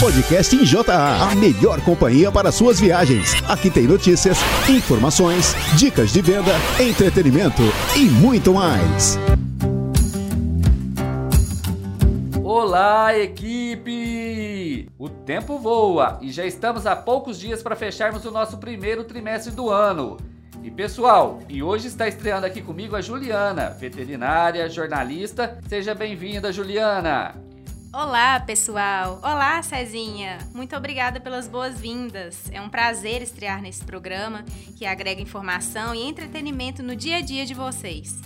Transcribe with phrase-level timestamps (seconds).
[0.00, 3.34] Podcast em JA, a melhor companhia para suas viagens.
[3.48, 7.62] Aqui tem notícias, informações, dicas de venda, entretenimento
[7.96, 9.18] e muito mais.
[12.44, 14.88] Olá, equipe!
[14.96, 19.52] O tempo voa e já estamos a poucos dias para fecharmos o nosso primeiro trimestre
[19.52, 20.16] do ano.
[20.62, 25.58] E pessoal, e hoje está estreando aqui comigo a Juliana, veterinária, jornalista.
[25.68, 27.47] Seja bem-vinda, Juliana!
[27.90, 29.18] Olá, pessoal!
[29.22, 30.36] Olá, Cezinha!
[30.54, 32.50] Muito obrigada pelas boas-vindas.
[32.52, 34.44] É um prazer estrear nesse programa
[34.76, 38.20] que agrega informação e entretenimento no dia a dia de vocês.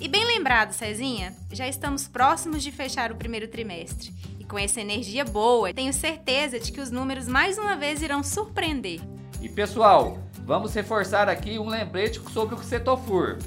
[0.00, 4.14] E bem lembrado, Cezinha, já estamos próximos de fechar o primeiro trimestre.
[4.38, 8.22] E com essa energia boa, tenho certeza de que os números mais uma vez irão
[8.22, 9.00] surpreender.
[9.42, 13.38] E pessoal, vamos reforçar aqui um lembrete sobre o Cetofur.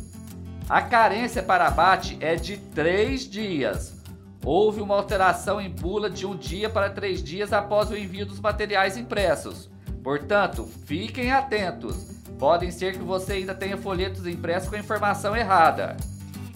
[0.67, 3.92] A carência para abate é de 3 dias.
[4.45, 8.41] Houve uma alteração em bula de um dia para três dias após o envio dos
[8.41, 9.69] materiais impressos.
[10.03, 11.95] Portanto, fiquem atentos.
[12.37, 15.95] Podem ser que você ainda tenha folhetos impressos com a informação errada.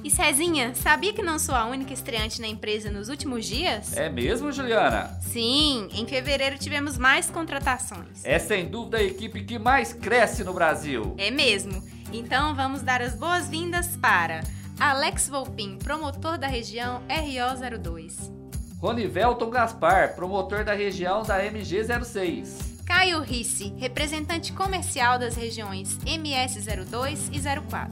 [0.04, 3.96] E Cezinha, sabia que não sou a única estreante na empresa nos últimos dias?
[3.96, 5.18] É mesmo, Juliana?
[5.22, 8.24] Sim, em fevereiro tivemos mais contratações.
[8.26, 11.16] É sem dúvida a equipe que mais cresce no Brasil.
[11.18, 11.82] É mesmo.
[12.12, 14.42] Então vamos dar as boas-vindas para
[14.80, 18.32] Alex Volpin, promotor da região RO02.
[18.80, 22.84] Ronivelton Gaspar, promotor da região da MG06.
[22.86, 27.90] Caio Risse, representante comercial das regiões MS02 e 04.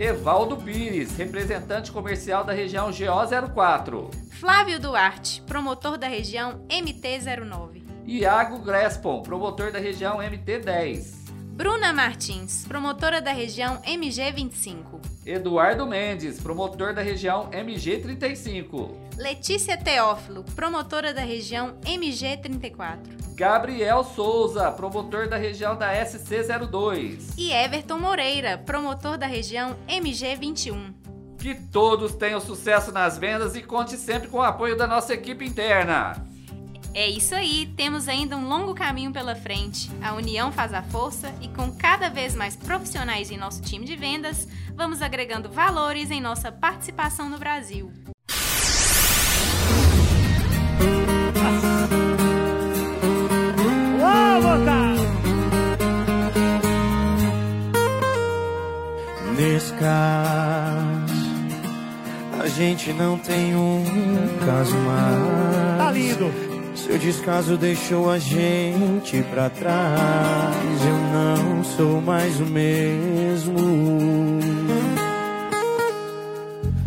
[0.00, 4.10] Evaldo Pires, representante comercial da região GO04.
[4.40, 7.82] Flávio Duarte, promotor da região MT09.
[8.06, 11.18] Iago Grespon, promotor da região MT10.
[11.58, 15.00] Bruna Martins, promotora da região MG25.
[15.26, 18.90] Eduardo Mendes, promotor da região MG35.
[19.16, 23.34] Letícia Teófilo, promotora da região MG34.
[23.34, 27.34] Gabriel Souza, promotor da região da SC02.
[27.36, 30.94] E Everton Moreira, promotor da região MG21.
[31.38, 35.44] Que todos tenham sucesso nas vendas e conte sempre com o apoio da nossa equipe
[35.44, 36.26] interna.
[36.94, 39.90] É isso aí, temos ainda um longo caminho pela frente.
[40.02, 43.94] A união faz a força e com cada vez mais profissionais em nosso time de
[43.94, 47.92] vendas, vamos agregando valores em nossa participação no Brasil.
[59.36, 61.14] Nesse caso,
[62.40, 63.84] a gente não tem um
[64.44, 65.78] caso mais.
[65.78, 66.47] Tá lindo!
[66.88, 70.86] Seu descaso deixou a gente pra trás.
[70.86, 73.58] Eu não sou mais o mesmo.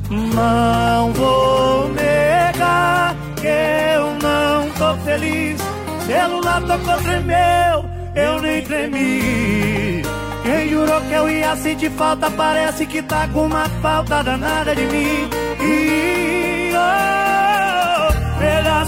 [0.09, 5.61] Não vou negar que eu não tô feliz.
[6.07, 7.85] Celular tocou, tremeu,
[8.15, 10.01] eu nem tremi.
[10.41, 14.81] Quem jurou que eu ia sentir falta, parece que tá com uma falta danada de
[14.81, 15.29] mim.
[15.61, 17.20] E, oh,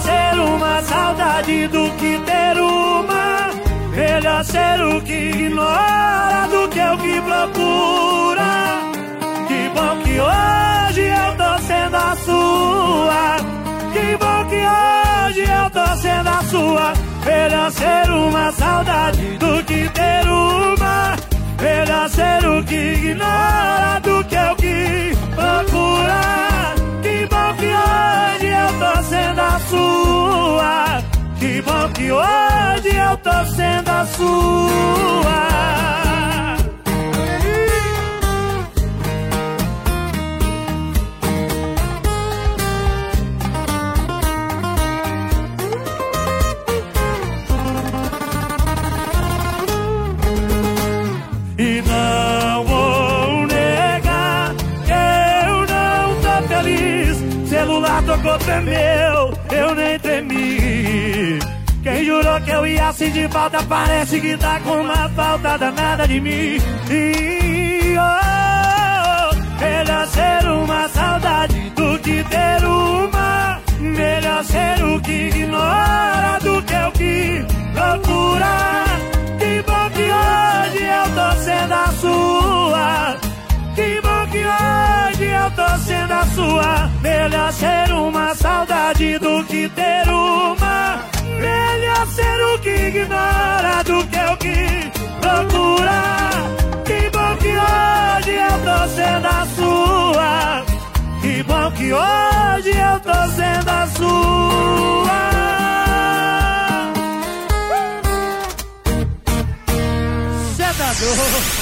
[0.06, 3.24] ser uma saudade do que ter uma.
[3.96, 8.52] Melhor ser o que ignora do que o que procura.
[9.48, 13.24] Que bom que hoje eu tô sendo a sua.
[13.94, 16.94] Que bom que hoje eu tô sendo a sua.
[17.26, 21.16] Melhor ser uma saudade do que ter uma.
[21.62, 26.22] Melhor ser o que ignora do que o que procura.
[27.04, 28.43] Que bom que hoje
[28.84, 31.04] tô sendo a sua.
[31.40, 35.93] Que bom que hoje eu tô sendo a sua.
[58.54, 61.40] Tremeu, eu nem tremi.
[61.82, 66.22] Quem jurou que eu ia sentir falta, parece que tá com uma falta danada de
[66.22, 66.60] mim.
[66.88, 73.60] E oh, melhor ser uma saudade do que ter uma.
[73.80, 78.86] Melhor ser o que ignora do que o que procura.
[79.40, 83.18] Que bom que hoje eu tô sendo a sua.
[83.74, 85.03] Que bom que hoje
[85.74, 86.90] você na sua.
[87.02, 91.00] Melhor ser uma saudade do que ter uma.
[91.40, 94.92] Melhor ser o que ignora do que o que
[95.22, 96.04] procura.
[96.86, 100.66] Que bom que hoje eu tô sendo a sua.
[101.22, 104.14] Que bom que hoje eu tô sendo a sua.
[110.56, 111.53] Cê tá doido?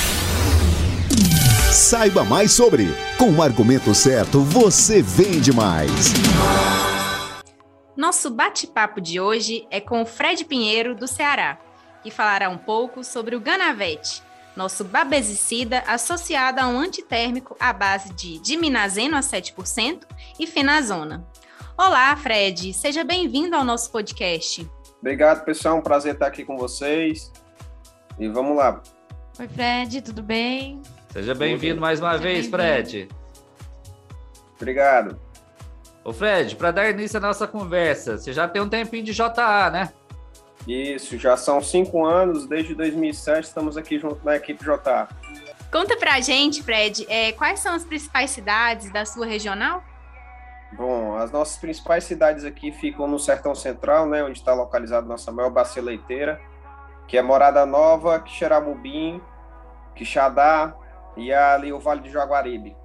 [1.71, 2.87] Saiba mais sobre.
[3.17, 5.89] Com o argumento certo, você vende mais.
[7.95, 11.57] Nosso bate-papo de hoje é com o Fred Pinheiro, do Ceará,
[12.03, 14.21] que falará um pouco sobre o Ganavete,
[14.53, 20.01] nosso babesicida associado a um antitérmico à base de diminazeno a 7%
[20.37, 21.25] e fenazona.
[21.77, 24.69] Olá, Fred, seja bem-vindo ao nosso podcast.
[24.99, 27.31] Obrigado, pessoal, é um prazer estar aqui com vocês.
[28.19, 28.83] E vamos lá.
[29.39, 30.81] Oi, Fred, tudo bem?
[31.11, 33.09] Seja bem-vindo mais uma Seja vez, Fred.
[34.55, 35.19] Obrigado.
[36.05, 39.69] Ô Fred, para dar início à nossa conversa, você já tem um tempinho de JA,
[39.69, 39.91] né?
[40.65, 45.09] Isso, já são cinco anos, desde 2007 estamos aqui junto na equipe JA.
[45.69, 49.83] Conta pra gente, Fred, é, quais são as principais cidades da sua regional?
[50.71, 55.29] Bom, as nossas principais cidades aqui ficam no Sertão Central, né, onde está localizada nossa
[55.29, 56.39] maior bacia leiteira,
[57.05, 59.21] que é Morada Nova, Quixeramobim,
[59.93, 60.73] Quixadá
[61.15, 62.75] e ali o Vale do Jaguaribe.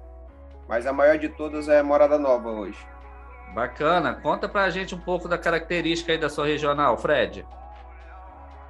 [0.67, 2.79] Mas a maior de todas é Morada Nova hoje.
[3.53, 4.13] Bacana.
[4.15, 7.45] Conta pra gente um pouco da característica aí da sua regional, Fred.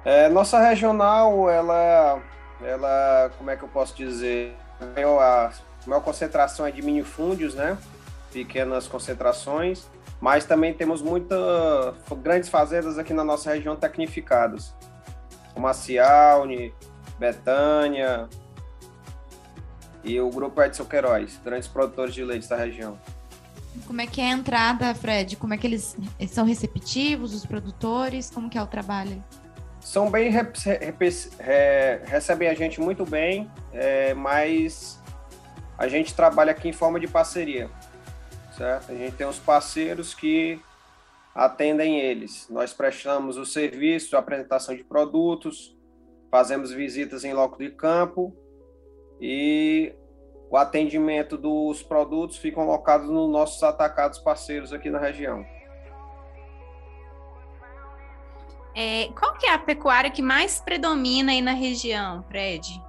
[0.04, 2.22] É, nossa regional, ela,
[2.62, 4.56] ela, como é que eu posso dizer?
[4.96, 5.50] A
[5.86, 7.76] maior concentração é de minifúndios, né?
[8.32, 9.90] Pequenas concentrações,
[10.20, 11.38] mas também temos muitas
[12.22, 14.74] grandes fazendas aqui na nossa região tecnificadas,
[15.52, 16.72] como a Cialne,
[17.18, 18.28] Betânia
[20.04, 22.98] e o Grupo Edson Queiroz, grandes produtores de leite da região.
[23.86, 25.36] Como é que é a entrada, Fred?
[25.36, 25.96] Como é que eles
[26.28, 28.30] são receptivos, os produtores?
[28.30, 29.22] Como que é o trabalho?
[29.80, 30.30] São bem
[32.04, 35.00] recebem a gente muito bem, é, mas
[35.78, 37.70] a gente trabalha aqui em forma de parceria,
[38.56, 38.92] certo?
[38.92, 40.60] A gente tem os parceiros que
[41.34, 42.48] atendem eles.
[42.50, 45.76] Nós prestamos o serviço, a apresentação de produtos,
[46.30, 48.36] fazemos visitas em loco de campo
[49.20, 49.94] e
[50.50, 55.44] o atendimento dos produtos ficam alocados nos nossos atacados parceiros aqui na região.
[58.74, 62.80] É, qual que é a pecuária que mais predomina aí na região, Fred?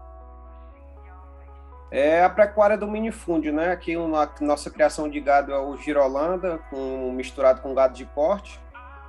[1.92, 3.72] É a pecuária do minifúndio, né?
[3.72, 8.60] Aqui a nossa criação de gado é o girolanda, com, misturado com gado de corte.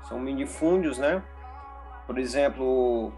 [0.09, 1.23] São minifúndios, né?
[2.07, 3.13] Por exemplo,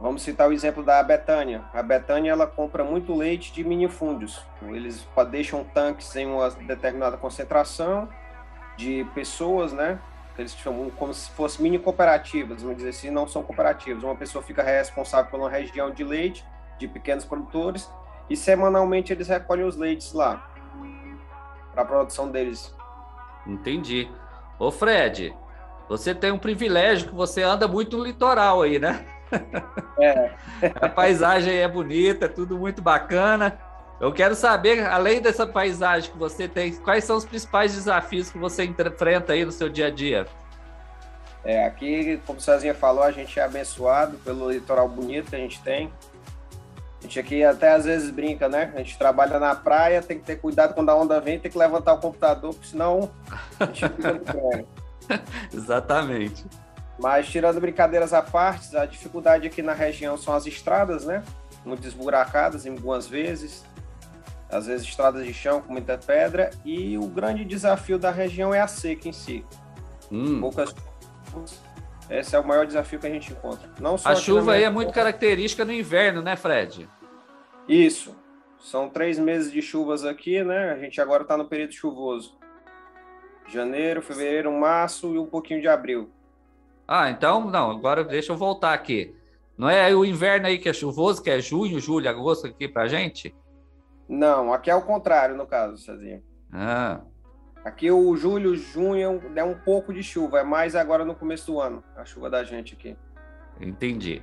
[0.00, 1.64] Vamos citar o exemplo da Betânia.
[1.74, 4.40] A Betânia ela compra muito leite de minifúndios.
[4.62, 8.08] Eles deixam tanques em uma determinada concentração
[8.76, 9.98] de pessoas, né?
[10.38, 14.04] Eles chamam como se fossem mini cooperativas, vamos dizer assim, não são cooperativas.
[14.04, 16.44] Uma pessoa fica responsável por uma região de leite
[16.78, 17.90] de pequenos produtores
[18.30, 20.48] e semanalmente eles recolhem os leites lá
[21.72, 22.72] para a produção deles.
[23.44, 24.08] Entendi.
[24.60, 25.34] Ô Fred,
[25.88, 29.04] você tem um privilégio que você anda muito no litoral aí, né?
[30.00, 30.30] É.
[30.80, 33.58] A paisagem é bonita, é tudo muito bacana.
[34.00, 38.38] Eu quero saber, além dessa paisagem que você tem, quais são os principais desafios que
[38.38, 40.26] você enfrenta aí no seu dia a dia?
[41.44, 45.38] É, aqui, como o Cezinha falou, a gente é abençoado pelo litoral bonito que a
[45.38, 45.92] gente tem.
[47.00, 48.72] A gente aqui até às vezes brinca, né?
[48.74, 51.58] A gente trabalha na praia, tem que ter cuidado quando a onda vem, tem que
[51.58, 53.10] levantar o computador, porque senão
[53.58, 54.66] a gente fica no
[55.52, 56.44] Exatamente.
[56.98, 61.22] Mas tirando brincadeiras à parte, a dificuldade aqui na região são as estradas, né?
[61.64, 63.64] Muito esburacadas em algumas vezes,
[64.50, 68.60] às vezes estradas de chão com muita pedra, e o grande desafio da região é
[68.60, 69.44] a seca em si.
[70.10, 70.40] Hum.
[70.40, 70.74] Poucas
[72.10, 73.68] esse é o maior desafio que a gente encontra.
[73.78, 76.88] Não só a chuva aí é muito característica no inverno, né, Fred?
[77.68, 78.16] Isso.
[78.58, 80.72] São três meses de chuvas aqui, né?
[80.72, 82.36] A gente agora está no período chuvoso.
[83.46, 86.10] Janeiro, fevereiro, março e um pouquinho de abril.
[86.88, 89.14] Ah, então, não, agora deixa eu voltar aqui.
[89.58, 92.88] Não é o inverno aí que é chuvoso, que é junho, julho, agosto aqui pra
[92.88, 93.34] gente?
[94.08, 96.22] Não, aqui é o contrário, no caso, Cezinho.
[96.50, 97.02] Ah.
[97.62, 101.60] Aqui o julho, junho é um pouco de chuva, é mais agora no começo do
[101.60, 102.96] ano, a chuva da gente aqui.
[103.60, 104.22] Entendi.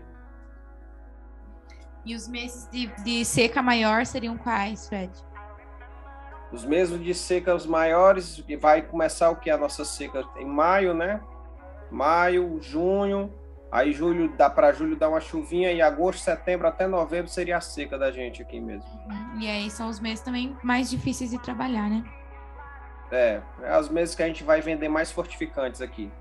[2.03, 5.11] E os meses de, de seca maior seriam quais, Fred?
[6.51, 9.51] Os meses de seca os maiores, vai começar o que?
[9.51, 11.21] A nossa seca em maio, né?
[11.91, 13.33] Maio, junho,
[13.71, 17.61] aí julho dá para julho dar uma chuvinha e agosto, setembro até novembro seria a
[17.61, 18.89] seca da gente aqui mesmo.
[19.09, 19.39] Uhum.
[19.39, 22.03] E aí são os meses também mais difíceis de trabalhar, né?
[23.11, 26.11] É, é os meses que a gente vai vender mais fortificantes aqui.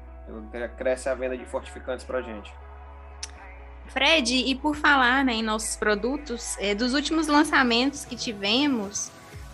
[0.77, 2.53] Cresce a venda de fortificantes para gente.
[3.87, 9.11] Fred, e por falar né, em nossos produtos, é, dos últimos lançamentos que tivemos,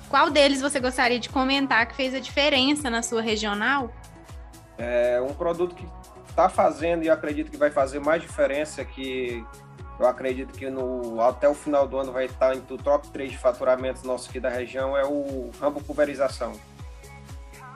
[0.08, 3.92] qual deles você gostaria de comentar que fez a diferença na sua regional?
[4.82, 5.87] É um produto que
[6.26, 9.44] está fazendo e acredito que vai fazer mais diferença que
[9.99, 13.38] eu acredito que no, até o final do ano vai estar em top 3 de
[13.38, 16.52] faturamentos nossos aqui da região, é o rambo pulverização.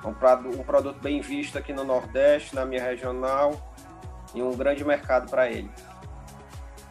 [0.02, 3.74] É um, um produto bem visto aqui no Nordeste, na minha regional,
[4.34, 5.70] e um grande mercado para ele.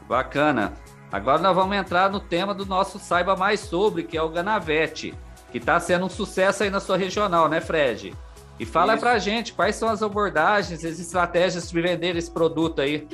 [0.08, 0.74] Bacana.
[1.12, 5.15] Agora nós vamos entrar no tema do nosso Saiba Mais Sobre, que é o Ganavete,
[5.51, 8.15] que está sendo um sucesso aí na sua regional, né, Fred?
[8.63, 12.79] E fala para a gente quais são as abordagens, as estratégias de vender esse produto
[12.79, 13.05] aí.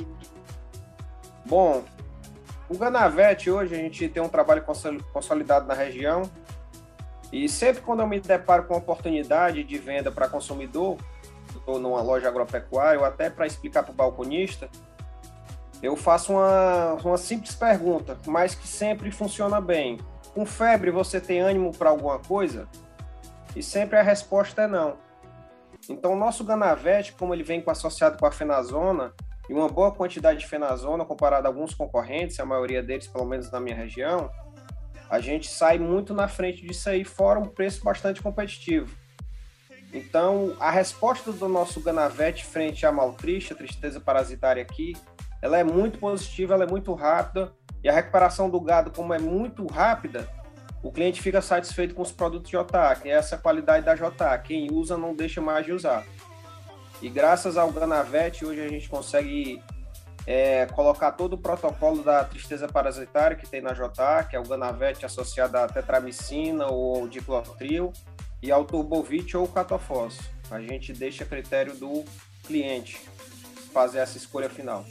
[1.44, 1.82] Bom,
[2.68, 4.64] o Ganavete hoje a gente tem um trabalho
[5.12, 6.22] consolidado na região
[7.32, 10.98] e sempre quando eu me deparo com oportunidade de venda para consumidor,
[11.66, 14.70] ou numa loja agropecuária, ou até para explicar para o balconista,
[15.82, 19.98] eu faço uma, uma simples pergunta, mas que sempre funciona bem.
[20.32, 22.68] Com febre, você tem ânimo para alguma coisa?
[23.56, 25.09] E sempre a resposta é não.
[25.90, 29.12] Então, o nosso Ganavete, como ele vem associado com a fenazona,
[29.48, 33.50] e uma boa quantidade de fenazona comparado a alguns concorrentes, a maioria deles, pelo menos
[33.50, 34.30] na minha região,
[35.10, 38.96] a gente sai muito na frente disso aí, fora um preço bastante competitivo.
[39.92, 44.96] Então, a resposta do nosso Ganavete frente à maltrixa, tristeza parasitária aqui,
[45.42, 49.18] ela é muito positiva, ela é muito rápida, e a recuperação do gado, como é
[49.18, 50.28] muito rápida,
[50.82, 54.38] o cliente fica satisfeito com os produtos JA, que é essa qualidade da JA.
[54.38, 56.06] Quem usa não deixa mais de usar.
[57.02, 59.62] E graças ao Ganavete, hoje a gente consegue
[60.26, 64.44] é, colocar todo o protocolo da tristeza parasitária que tem na JA, que é o
[64.44, 67.92] Ganavete associado à tetramicina ou ao diclotril,
[68.42, 70.18] e ao turbovit ou catofós.
[70.50, 72.04] A gente deixa a critério do
[72.46, 73.00] cliente
[73.72, 74.84] fazer essa escolha final.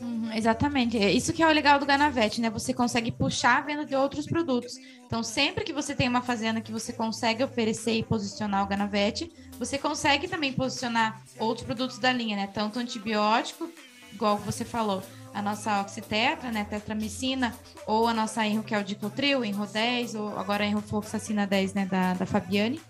[0.00, 0.96] Uhum, exatamente.
[0.96, 2.48] É isso que é o legal do Ganavete, né?
[2.50, 4.76] Você consegue puxar a venda de outros produtos.
[5.04, 9.32] Então, sempre que você tem uma fazenda que você consegue oferecer e posicionar o Ganavete,
[9.58, 12.46] você consegue também posicionar outros produtos da linha, né?
[12.46, 13.68] Tanto antibiótico,
[14.12, 15.02] igual você falou,
[15.34, 16.64] a nossa oxitetra, né?
[16.64, 17.52] Tetramicina,
[17.84, 21.74] ou a nossa Enro, que é o Dicotril, Enro 10, ou agora Enro Fluoxacina 10,
[21.74, 21.86] né?
[21.86, 22.80] Da, da Fabiane.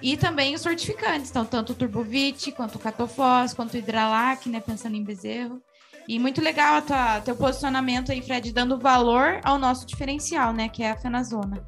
[0.00, 4.60] E também os fortificantes, então, tanto o Turbovit, quanto o Catofós, quanto o Hidralac, né?
[4.60, 5.62] Pensando em bezerro.
[6.06, 10.68] E muito legal o teu posicionamento aí, Fred, dando valor ao nosso diferencial, né?
[10.68, 11.66] Que é a fenazona.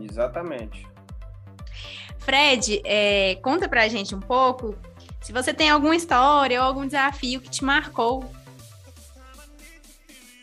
[0.00, 0.88] Exatamente.
[2.18, 4.76] Fred, é, conta pra gente um pouco
[5.20, 8.30] se você tem alguma história ou algum desafio que te marcou.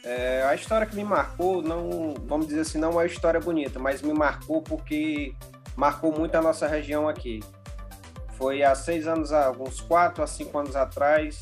[0.04, 3.78] É, a história que me marcou, não, vamos dizer assim, não é uma história bonita,
[3.78, 5.36] mas me marcou porque
[5.76, 7.44] marcou muito a nossa região aqui.
[8.38, 11.42] Foi há seis anos, alguns quatro a cinco anos atrás,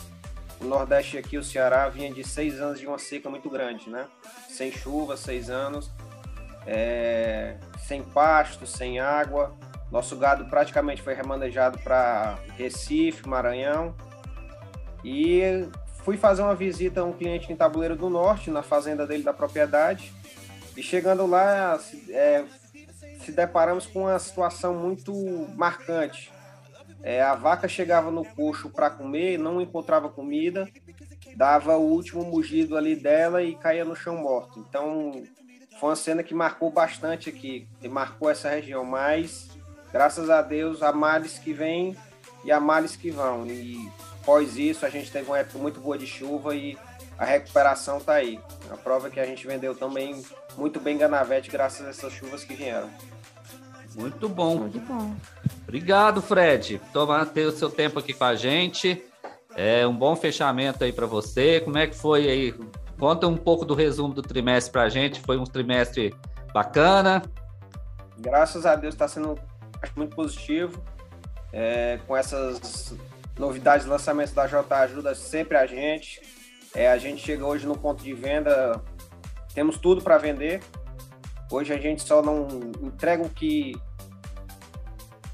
[0.60, 4.08] o Nordeste aqui, o Ceará, vinha de seis anos de uma seca muito grande, né?
[4.50, 5.92] Sem chuva, seis anos,
[6.66, 9.56] é, sem pasto, sem água.
[9.92, 13.96] Nosso gado praticamente foi remanejado para Recife, Maranhão.
[15.04, 15.68] E
[16.04, 19.34] fui fazer uma visita a um cliente em Tabuleiro do Norte, na fazenda dele da
[19.34, 20.12] propriedade.
[20.76, 22.44] E chegando lá, é,
[23.20, 25.14] se deparamos com uma situação muito
[25.56, 26.32] marcante.
[27.06, 30.68] É, a vaca chegava no coxo para comer, não encontrava comida,
[31.36, 34.66] dava o último mugido ali dela e caía no chão morto.
[34.68, 35.24] Então,
[35.80, 38.84] foi uma cena que marcou bastante aqui, que marcou essa região.
[38.84, 39.48] Mas,
[39.94, 41.96] graças a Deus, há males que vêm
[42.44, 43.46] e há males que vão.
[43.46, 43.88] E,
[44.24, 46.76] após isso, a gente teve uma época muito boa de chuva e
[47.20, 48.40] a recuperação está aí.
[48.72, 50.26] A prova é que a gente vendeu também
[50.58, 52.90] muito bem Ganavete graças a essas chuvas que vieram.
[53.96, 54.58] Muito bom.
[54.58, 55.16] Muito bom.
[55.64, 56.82] Obrigado, Fred.
[56.92, 59.04] Tomar ter o seu tempo aqui com a gente.
[59.56, 61.62] É um bom fechamento aí para você.
[61.62, 62.56] Como é que foi aí?
[63.00, 65.22] Conta um pouco do resumo do trimestre para a gente.
[65.22, 66.14] Foi um trimestre
[66.54, 67.24] bacana.
[68.18, 69.40] Graças a Deus está sendo
[69.96, 70.84] muito positivo.
[71.54, 72.94] É, com essas
[73.40, 76.22] novidades, lançamentos da J ajuda sempre a gente.
[76.74, 78.82] É, a gente chega hoje no ponto de venda,
[79.54, 80.62] temos tudo para vender.
[81.52, 82.48] Hoje a gente só não
[82.82, 83.74] entrega o que.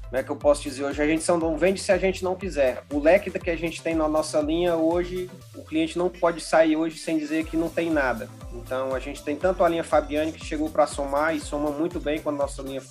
[0.04, 0.84] Como é que eu posso dizer?
[0.84, 2.84] Hoje a gente só não vende se a gente não quiser.
[2.92, 6.76] O leque que a gente tem na nossa linha hoje, o cliente não pode sair
[6.76, 8.28] hoje sem dizer que não tem nada.
[8.52, 11.98] Então a gente tem tanto a linha Fabiane que chegou para somar e soma muito
[11.98, 12.82] bem com a nossa linha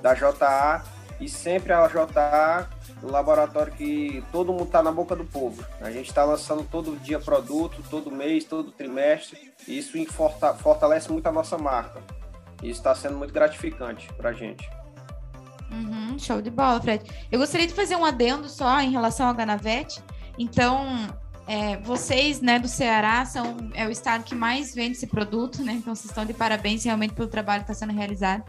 [0.00, 0.82] da JA
[1.20, 2.66] e sempre a JA
[3.02, 5.64] um laboratório que todo mundo está na boca do povo.
[5.80, 9.92] A gente está lançando todo dia produto, todo mês, todo trimestre, e isso
[10.58, 12.00] fortalece muito a nossa marca.
[12.62, 14.68] E está sendo muito gratificante para a gente.
[15.70, 17.04] Uhum, show de bola, Fred.
[17.30, 20.02] Eu gostaria de fazer um adendo só em relação ao Ganavete.
[20.38, 21.08] Então,
[21.46, 25.72] é, vocês, né, do Ceará, são é o estado que mais vende esse produto, né?
[25.72, 28.44] Então, vocês estão de parabéns realmente pelo trabalho que está sendo realizado.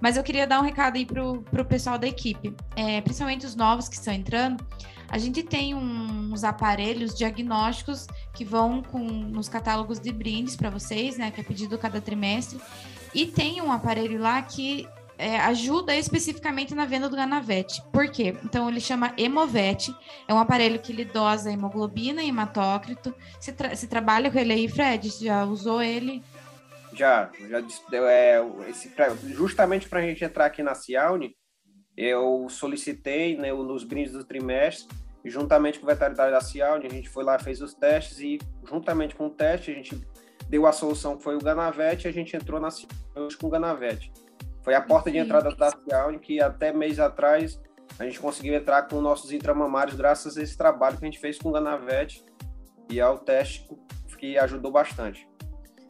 [0.00, 3.54] Mas eu queria dar um recado aí para o pessoal da equipe, é, principalmente os
[3.54, 4.64] novos que estão entrando.
[5.08, 10.70] A gente tem um, uns aparelhos diagnósticos que vão com, nos catálogos de brindes para
[10.70, 11.30] vocês, né?
[11.30, 12.58] Que é pedido cada trimestre.
[13.14, 14.88] E tem um aparelho lá que
[15.20, 17.82] é, ajuda especificamente na venda do Ganavete.
[17.92, 18.34] Por quê?
[18.42, 19.94] Então ele chama Hemovete,
[20.26, 23.14] é um aparelho que ele dosa hemoglobina e hematócrito.
[23.38, 25.10] Você, tra você trabalha com ele aí, Fred?
[25.10, 26.22] Você já usou ele?
[26.94, 27.62] Já, já
[28.08, 28.90] é, esse,
[29.28, 31.36] justamente para a gente entrar aqui na Cialne,
[31.96, 34.88] eu solicitei né, nos brindes do trimestre,
[35.24, 39.14] juntamente com o veterinário da Cialne, a gente foi lá, fez os testes, e juntamente
[39.14, 40.00] com o teste, a gente
[40.50, 44.12] deu a solução que foi o Ganavete, a gente entrou na Cialne com o Ganavete.
[44.64, 47.58] Foi a porta de entrada da Cialne que até mês atrás
[47.98, 51.38] a gente conseguiu entrar com nossos intramamários graças a esse trabalho que a gente fez
[51.38, 52.24] com o Ganavete
[52.90, 53.64] e ao teste
[54.18, 55.26] que ajudou bastante.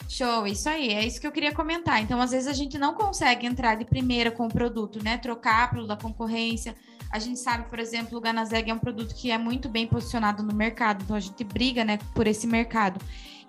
[0.09, 2.02] Show, isso aí, é isso que eu queria comentar.
[2.02, 5.17] Então, às vezes a gente não consegue entrar de primeira com o produto, né?
[5.19, 6.75] Trocar pelo da concorrência.
[7.11, 10.43] A gente sabe, por exemplo, o Ganazeg é um produto que é muito bem posicionado
[10.43, 13.00] no mercado, então a gente briga, né, por esse mercado.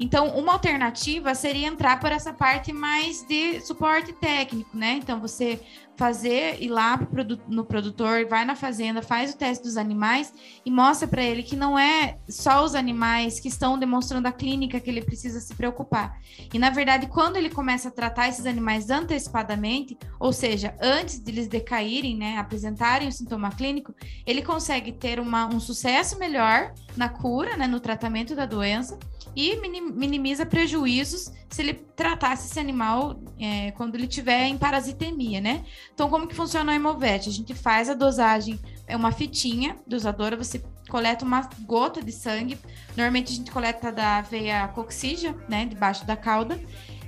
[0.01, 4.93] Então, uma alternativa seria entrar por essa parte mais de suporte técnico, né?
[4.93, 5.61] Então, você
[5.95, 6.99] fazer ir lá
[7.47, 10.33] no produtor, vai na fazenda, faz o teste dos animais
[10.65, 14.79] e mostra para ele que não é só os animais que estão demonstrando a clínica
[14.79, 16.17] que ele precisa se preocupar.
[16.51, 21.29] E na verdade, quando ele começa a tratar esses animais antecipadamente, ou seja, antes de
[21.29, 23.93] eles decaírem, né, apresentarem o sintoma clínico,
[24.25, 28.97] ele consegue ter uma, um sucesso melhor na cura, né, no tratamento da doença
[29.35, 35.65] e minimiza prejuízos se ele tratasse esse animal é, quando ele tiver em parasitemia, né?
[35.93, 37.29] Então, como que funciona o Hemovete?
[37.29, 42.57] A gente faz a dosagem, é uma fitinha dosadora, você coleta uma gota de sangue,
[42.95, 46.59] normalmente a gente coleta da veia coxígea, né, debaixo da cauda,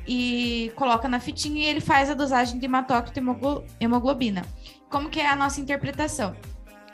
[0.07, 3.19] e coloca na fitinha e ele faz a dosagem de hematócrito
[3.79, 4.45] hemoglobina.
[4.89, 6.35] Como que é a nossa interpretação?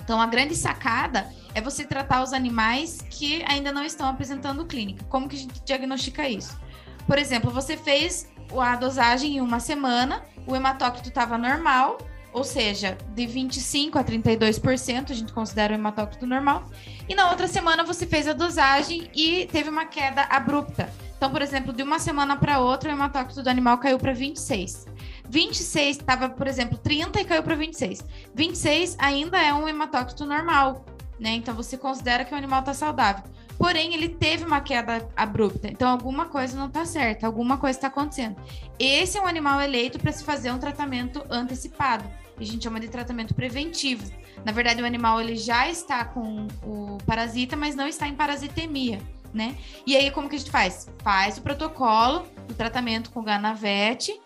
[0.09, 5.05] Então, a grande sacada é você tratar os animais que ainda não estão apresentando clínica.
[5.05, 6.59] Como que a gente diagnostica isso?
[7.05, 8.27] Por exemplo, você fez
[8.59, 11.99] a dosagem em uma semana, o hematócrito estava normal,
[12.33, 16.65] ou seja, de 25 a 32%, a gente considera o hematócrito normal.
[17.07, 20.91] E na outra semana você fez a dosagem e teve uma queda abrupta.
[21.17, 24.87] Então, por exemplo, de uma semana para outra, o hematócrito do animal caiu para 26.
[25.29, 28.03] 26 estava, por exemplo, 30 e caiu para 26.
[28.33, 30.85] 26 ainda é um hematócrito normal
[31.19, 31.31] né?
[31.31, 33.23] Então você considera que o animal está saudável.
[33.57, 35.67] Porém, ele teve uma queda abrupta.
[35.67, 38.37] Então, alguma coisa não está certa, alguma coisa está acontecendo.
[38.79, 42.09] Esse é um animal eleito para se fazer um tratamento antecipado.
[42.37, 44.09] A gente chama de tratamento preventivo.
[44.45, 49.01] Na verdade, o animal ele já está com o parasita, mas não está em parasitemia,
[49.33, 49.57] né?
[49.85, 50.87] E aí, como que a gente faz?
[51.03, 54.17] Faz o protocolo do tratamento com Ganavete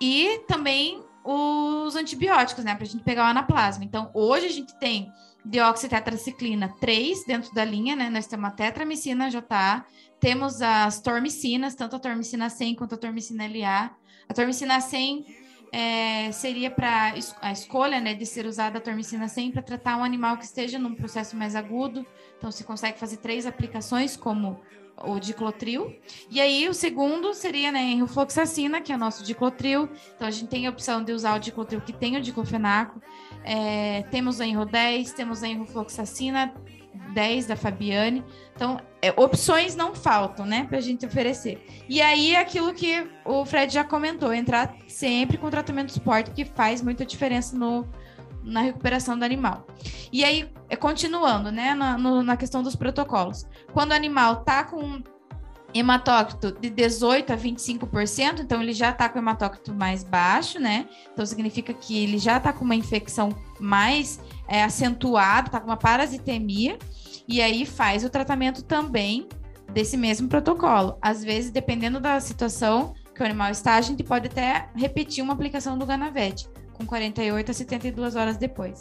[0.00, 2.74] e também os antibióticos, né?
[2.74, 3.84] Para a gente pegar o anaplasma.
[3.84, 5.12] Então, hoje a gente tem
[5.44, 8.10] dioxitetraciclina 3 dentro da linha, né?
[8.10, 9.84] Nós temos a tetramicina JA,
[10.18, 13.90] temos as tormicinas, tanto a tormicina 100 quanto a tormicina LA.
[14.28, 15.26] A tormicina 100
[15.72, 20.04] é, seria para a escolha né, de ser usada a tormicina 100 para tratar um
[20.04, 22.04] animal que esteja num processo mais agudo.
[22.38, 24.60] Então, se consegue fazer três aplicações, como
[25.04, 25.96] o diclotril.
[26.30, 29.88] E aí, o segundo seria né, enrofloxacina, que é o nosso diclotril.
[30.14, 33.00] Então, a gente tem a opção de usar o diclotril que tem o diclofenaco.
[33.44, 36.54] É, temos o Enro 10, temos a Enrofloxacina
[37.14, 38.24] 10 da Fabiane.
[38.54, 41.64] Então, é, opções não faltam, né, para a gente oferecer.
[41.88, 46.44] E aí, aquilo que o Fred já comentou, entrar sempre com tratamento de suporte, que
[46.44, 47.88] faz muita diferença no,
[48.42, 49.66] na recuperação do animal.
[50.12, 53.46] E aí, é, continuando, né, na, no, na questão dos protocolos.
[53.72, 55.02] Quando o animal tá com
[55.72, 60.88] hematócrito de 18 a 25%, então ele já está com hematócrito mais baixo, né?
[61.12, 65.76] Então significa que ele já está com uma infecção mais é, acentuada, está com uma
[65.76, 66.78] parasitemia,
[67.28, 69.28] e aí faz o tratamento também
[69.72, 70.98] desse mesmo protocolo.
[71.00, 75.34] Às vezes, dependendo da situação que o animal está, a gente pode até repetir uma
[75.34, 76.48] aplicação do Ganavete,
[76.80, 78.78] com 48 a 72 horas depois.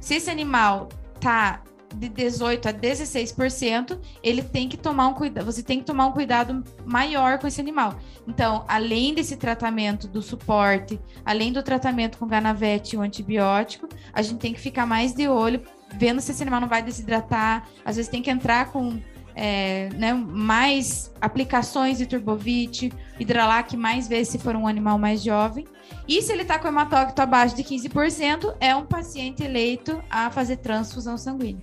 [0.00, 1.62] Se esse animal tá
[1.94, 6.12] de 18 a 16%, ele tem que tomar um cuidado, você tem que tomar um
[6.12, 7.98] cuidado maior com esse animal.
[8.28, 14.22] Então, além desse tratamento do suporte, além do tratamento com ganavete e o antibiótico, a
[14.22, 15.62] gente tem que ficar mais de olho,
[15.94, 17.68] vendo se esse animal não vai desidratar.
[17.84, 19.00] Às vezes tem que entrar com
[19.34, 25.66] é, né, mais aplicações de turbovite, hidralac mais vezes se for um animal mais jovem.
[26.06, 30.56] E se ele está com hematócrito abaixo de 15%, é um paciente eleito a fazer
[30.56, 31.62] transfusão sanguínea.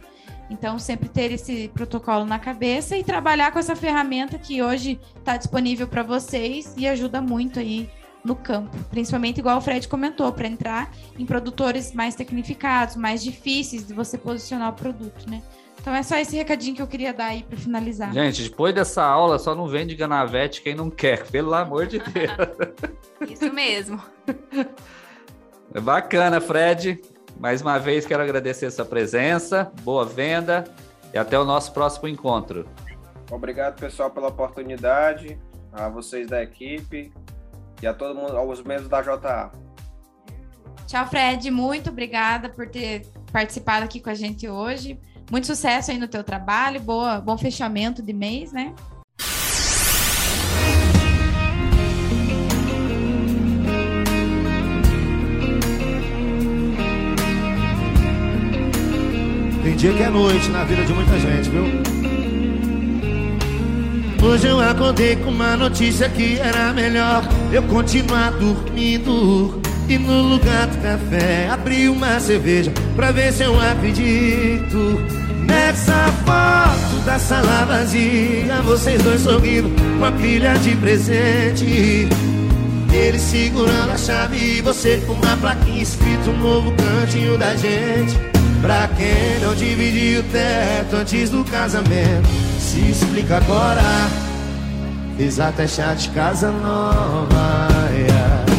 [0.49, 5.35] Então, sempre ter esse protocolo na cabeça e trabalhar com essa ferramenta que hoje está
[5.35, 7.89] disponível para vocês e ajuda muito aí
[8.23, 13.87] no campo, principalmente igual o Fred comentou, para entrar em produtores mais tecnificados, mais difíceis
[13.87, 15.41] de você posicionar o produto, né?
[15.87, 18.11] Então é só esse recadinho que eu queria dar aí para finalizar.
[18.11, 23.31] Gente, depois dessa aula, só não vende Ganavete quem não quer, pelo amor de Deus.
[23.31, 24.03] Isso mesmo.
[25.73, 27.01] É bacana, Fred.
[27.39, 30.65] Mais uma vez quero agradecer a sua presença, boa venda
[31.13, 32.67] e até o nosso próximo encontro.
[33.31, 35.39] Obrigado, pessoal, pela oportunidade,
[35.71, 37.13] a vocês da equipe
[37.81, 39.53] e a todo mundo, aos membros da JA.
[40.85, 41.49] Tchau, Fred.
[41.49, 44.99] Muito obrigada por ter participado aqui com a gente hoje.
[45.29, 48.73] Muito sucesso aí no teu trabalho, boa, bom fechamento de mês, né?
[59.63, 61.65] Tem dia que é noite na vida de muita gente, viu?
[64.25, 69.66] Hoje eu acordei com uma notícia que era melhor eu continuar dormindo.
[69.89, 75.01] E no lugar do café abri uma cerveja pra ver se eu acredito.
[75.45, 82.09] Nessa foto da sala vazia Vocês dois sorrindo com a pilha de presente.
[82.93, 88.17] Ele segurando a chave e você com uma plaquinha escrito um novo cantinho da gente.
[88.61, 92.27] Pra quem não dividiu o teto antes do casamento
[92.59, 93.81] Se explica agora.
[95.15, 98.56] Fiz até chá de casa nova yeah.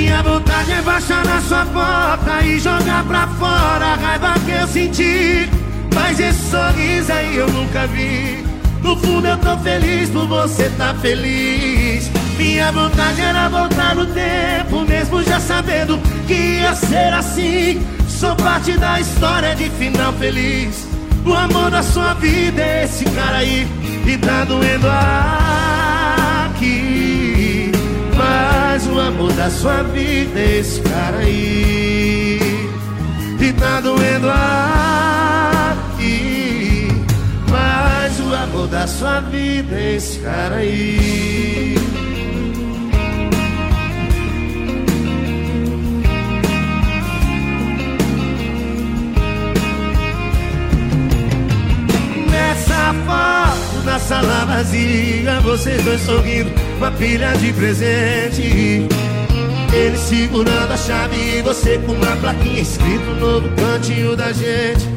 [0.00, 4.66] Minha vontade é baixar na sua porta e jogar pra fora a raiva que eu
[4.66, 5.46] senti.
[5.94, 8.42] Mas esse sorriso aí eu nunca vi.
[8.82, 12.10] No fundo eu tô feliz por você tá feliz.
[12.38, 17.86] Minha vontade era voltar no tempo, mesmo já sabendo que ia ser assim.
[18.08, 20.88] Sou parte da história de final feliz.
[21.26, 23.68] O amor da sua vida é esse cara aí
[24.06, 24.86] e tá doendo
[26.46, 26.99] aqui.
[28.80, 32.40] Mas o amor da sua vida é esse cara aí.
[33.38, 34.26] E tá doendo
[35.90, 36.88] aqui.
[37.50, 41.74] Mas o amor da sua vida é esse cara aí.
[52.30, 58.88] Nessa foto na sala vazia Vocês dois sorrindo uma pilha de presente.
[59.70, 64.88] Ele segurando a chave e você com uma plaquinha escrito no cantinho da gente.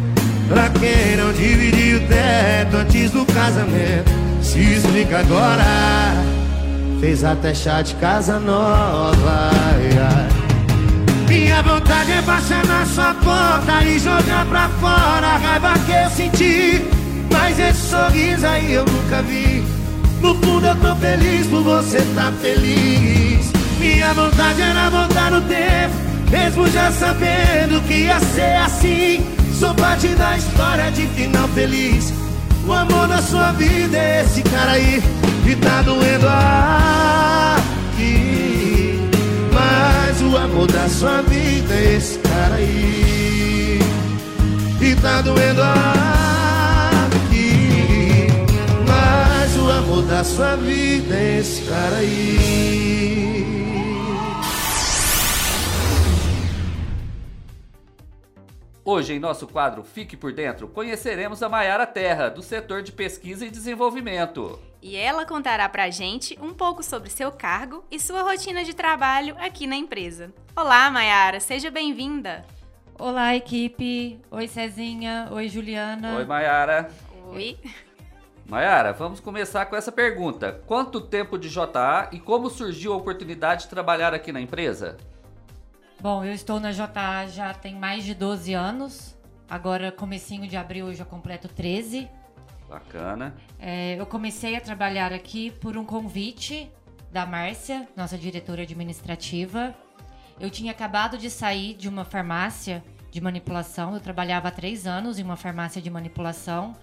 [0.47, 5.63] Pra quem não dividiu o teto antes do casamento Se explica agora.
[6.99, 10.27] Fez até chá de casa nova ai.
[11.27, 16.09] Minha vontade é baixar na sua porta e jogar pra fora a raiva que eu
[16.09, 16.81] senti.
[17.29, 19.52] Mas esse sorriso aí eu nunca vi
[20.23, 23.51] no fundo eu tô feliz por você tá feliz.
[23.79, 25.93] Minha vontade era voltar no tempo
[26.31, 29.25] Mesmo já sabendo que ia ser assim.
[29.59, 32.13] Sou parte da história de final feliz.
[32.65, 35.03] O amor da sua vida é esse cara aí
[35.45, 36.27] E tá doendo
[37.89, 38.09] aqui.
[39.51, 43.79] Mas o amor da sua vida é esse cara aí
[44.81, 46.02] E tá doendo aqui
[50.03, 53.43] o amor da sua vida esse cara aí.
[58.85, 63.45] Hoje, em nosso quadro Fique por Dentro, conheceremos a Maiara Terra, do setor de pesquisa
[63.45, 64.59] e desenvolvimento.
[64.81, 69.35] E ela contará pra gente um pouco sobre seu cargo e sua rotina de trabalho
[69.39, 70.33] aqui na empresa.
[70.55, 72.45] Olá, Maiara, seja bem-vinda.
[72.99, 74.19] Olá, equipe.
[74.29, 75.29] Oi, Cezinha.
[75.31, 76.17] Oi, Juliana.
[76.17, 76.91] Oi, Maiara.
[77.31, 77.57] Oi.
[78.45, 80.61] Mayara, vamos começar com essa pergunta.
[80.67, 84.97] Quanto tempo de JA e como surgiu a oportunidade de trabalhar aqui na empresa?
[85.99, 89.17] Bom, eu estou na JA já tem mais de 12 anos.
[89.49, 92.09] Agora, comecinho de abril, eu já completo 13.
[92.69, 93.33] Bacana.
[93.59, 96.69] É, eu comecei a trabalhar aqui por um convite
[97.11, 99.73] da Márcia, nossa diretora administrativa.
[100.39, 103.93] Eu tinha acabado de sair de uma farmácia de manipulação.
[103.93, 106.75] Eu trabalhava há três anos em uma farmácia de manipulação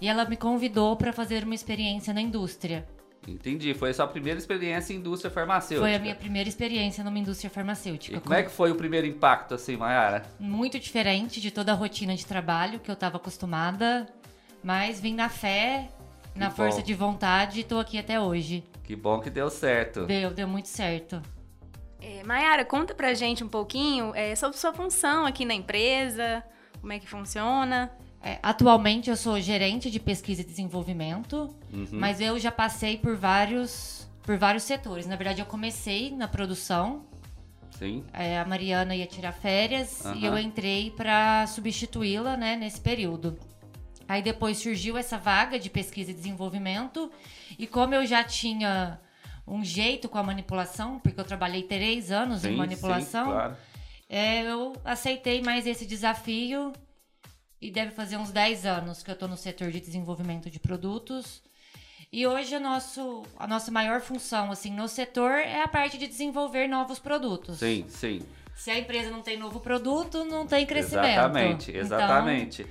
[0.00, 2.86] e ela me convidou para fazer uma experiência na indústria.
[3.26, 3.74] Entendi.
[3.74, 5.80] Foi a sua primeira experiência em indústria farmacêutica.
[5.80, 8.16] Foi a minha primeira experiência numa indústria farmacêutica.
[8.16, 10.24] E como é que foi o primeiro impacto, assim, Mayara?
[10.38, 14.06] Muito diferente de toda a rotina de trabalho que eu estava acostumada,
[14.62, 15.88] mas vim na fé,
[16.32, 16.56] que na bom.
[16.56, 18.64] força de vontade e tô aqui até hoje.
[18.84, 20.06] Que bom que deu certo.
[20.06, 21.20] Deu, deu muito certo.
[22.00, 26.42] É, Mayara, conta pra gente um pouquinho é, sobre sua função aqui na empresa,
[26.80, 27.90] como é que funciona.
[28.22, 31.88] É, atualmente eu sou gerente de pesquisa e desenvolvimento, uhum.
[31.92, 35.06] mas eu já passei por vários por vários setores.
[35.06, 37.06] Na verdade, eu comecei na produção.
[37.70, 38.04] Sim.
[38.12, 40.16] É, a Mariana ia tirar férias Aham.
[40.16, 43.38] e eu entrei para substituí-la, né, nesse período.
[44.06, 47.10] Aí depois surgiu essa vaga de pesquisa e desenvolvimento
[47.58, 49.00] e como eu já tinha
[49.46, 53.56] um jeito com a manipulação, porque eu trabalhei três anos Sim, em manipulação, sim, claro.
[54.08, 56.72] é, eu aceitei mais esse desafio
[57.60, 61.42] e deve fazer uns 10 anos que eu estou no setor de desenvolvimento de produtos.
[62.12, 66.06] E hoje o nosso, a nossa maior função assim no setor é a parte de
[66.06, 67.58] desenvolver novos produtos.
[67.58, 68.22] Sim, sim.
[68.54, 71.06] Se a empresa não tem novo produto, não tem crescimento.
[71.06, 72.66] Exatamente, Então, exatamente.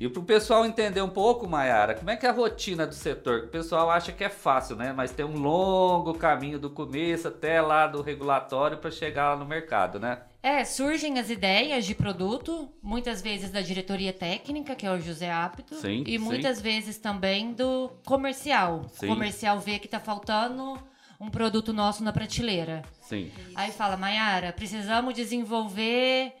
[0.00, 2.94] E para o pessoal entender um pouco, Mayara, como é que é a rotina do
[2.94, 3.40] setor?
[3.40, 4.94] O pessoal acha que é fácil, né?
[4.96, 9.44] Mas tem um longo caminho do começo até lá do regulatório para chegar lá no
[9.44, 10.22] mercado, né?
[10.42, 15.30] É, surgem as ideias de produto, muitas vezes da diretoria técnica, que é o José
[15.30, 16.18] Apto, Sim, e sim.
[16.18, 18.86] muitas vezes também do comercial.
[18.88, 19.04] Sim.
[19.04, 20.82] O comercial vê que tá faltando
[21.20, 22.80] um produto nosso na prateleira.
[23.02, 23.30] Sim.
[23.54, 26.32] Aí fala, Mayara, precisamos desenvolver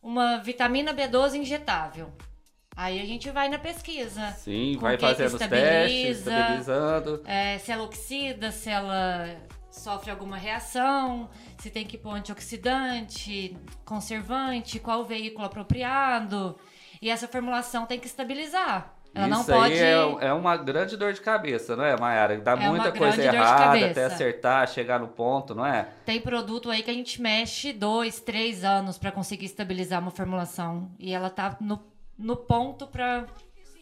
[0.00, 2.12] uma vitamina B12 injetável.
[2.76, 4.30] Aí a gente vai na pesquisa.
[4.38, 7.22] Sim, vai fazendo os testes, estabiliza, estabilizando.
[7.26, 9.36] é, se ela oxida, se ela
[9.70, 11.28] sofre alguma reação,
[11.58, 16.56] se tem que pôr antioxidante, conservante, qual o veículo apropriado.
[17.02, 18.94] E essa formulação tem que estabilizar.
[19.12, 19.72] Ela não Isso pode.
[19.72, 22.38] aí é, é uma grande dor de cabeça, não é, Mayara?
[22.38, 25.88] Dá É muita coisa errada até acertar, chegar no ponto, não é?
[26.04, 30.92] Tem produto aí que a gente mexe dois, três anos para conseguir estabilizar uma formulação.
[30.96, 31.82] E ela tá no,
[32.20, 33.26] no ponto para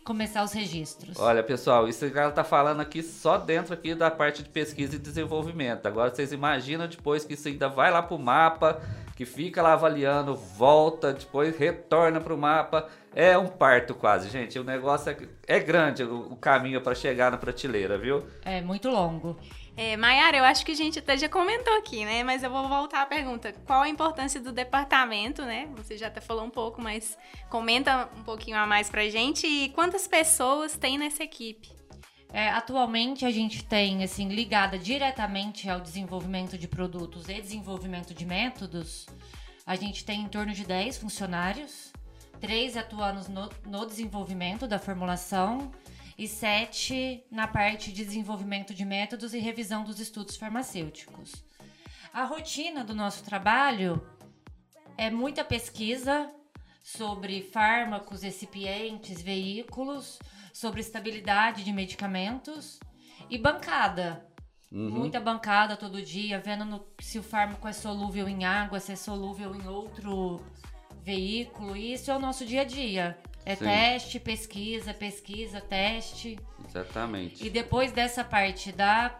[0.05, 1.19] começar os registros.
[1.19, 4.97] Olha, pessoal, isso que ela tá falando aqui só dentro aqui da parte de pesquisa
[4.97, 5.85] e desenvolvimento.
[5.85, 8.81] Agora vocês imaginam depois que isso ainda vai lá pro mapa,
[9.15, 12.89] que fica lá avaliando, volta, depois retorna pro mapa.
[13.15, 14.59] É um parto quase, gente.
[14.59, 18.25] O negócio é, é grande o, o caminho para chegar na prateleira, viu?
[18.43, 19.37] É muito longo.
[19.81, 22.25] É, Mayara, eu acho que a gente até já comentou aqui, né?
[22.25, 23.53] Mas eu vou voltar à pergunta.
[23.65, 25.69] Qual a importância do departamento, né?
[25.77, 27.17] Você já até falou um pouco, mas
[27.49, 29.47] comenta um pouquinho a mais pra gente.
[29.47, 31.71] E quantas pessoas tem nessa equipe?
[32.33, 38.27] É, atualmente a gente tem, assim, ligada diretamente ao desenvolvimento de produtos e desenvolvimento de
[38.27, 39.07] métodos,
[39.65, 41.93] a gente tem em torno de 10 funcionários,
[42.41, 45.71] três atuando no, no desenvolvimento da formulação
[46.19, 51.33] e sete na parte de desenvolvimento de métodos e revisão dos estudos farmacêuticos.
[52.13, 54.05] A rotina do nosso trabalho
[54.97, 56.29] é muita pesquisa
[56.83, 60.19] sobre fármacos, recipientes, veículos,
[60.53, 62.81] sobre estabilidade de medicamentos
[63.31, 64.27] e bancada.
[64.73, 64.91] Uhum.
[64.91, 68.97] Muita bancada todo dia, vendo no- se o fármaco é solúvel em água, se é
[68.97, 70.45] solúvel em outro
[71.03, 71.77] veículo.
[71.77, 73.17] E isso é o nosso dia a dia.
[73.49, 73.65] É Sim.
[73.65, 76.39] teste, pesquisa, pesquisa, teste.
[76.69, 77.47] Exatamente.
[77.47, 79.19] E depois dessa parte da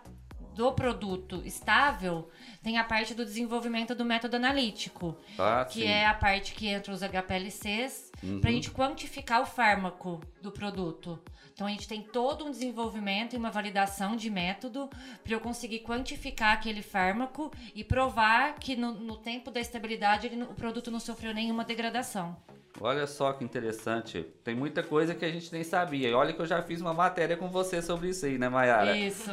[0.55, 2.29] do produto estável,
[2.65, 5.87] tem a parte do desenvolvimento do método analítico, Ah, que sim.
[5.87, 8.41] é a parte que entra os HPLCs Uhum.
[8.41, 11.17] para a gente quantificar o fármaco do produto.
[11.55, 14.91] Então a gente tem todo um desenvolvimento e uma validação de método
[15.23, 20.43] para eu conseguir quantificar aquele fármaco e provar que no, no tempo da estabilidade ele
[20.43, 22.37] o produto não sofreu nenhuma degradação.
[22.81, 24.23] Olha só que interessante.
[24.45, 26.09] Tem muita coisa que a gente nem sabia.
[26.09, 28.97] E olha que eu já fiz uma matéria com você sobre isso aí, né, Mayara?
[28.97, 29.31] Isso.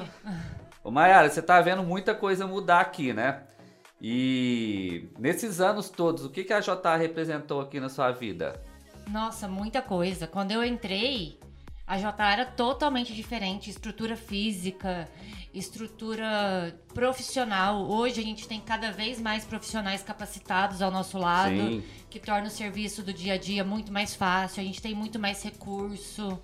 [0.84, 3.44] Ô, Mayara, você tá vendo muita coisa mudar aqui, né?
[4.02, 8.62] E nesses anos todos, o que, que a JA representou aqui na sua vida?
[9.08, 10.28] Nossa, muita coisa.
[10.28, 11.40] Quando eu entrei,
[11.88, 15.08] a JA era totalmente diferente, estrutura física,
[15.56, 17.90] estrutura profissional.
[17.90, 21.84] Hoje a gente tem cada vez mais profissionais capacitados ao nosso lado, Sim.
[22.10, 24.62] que torna o serviço do dia a dia muito mais fácil.
[24.62, 26.40] A gente tem muito mais recurso.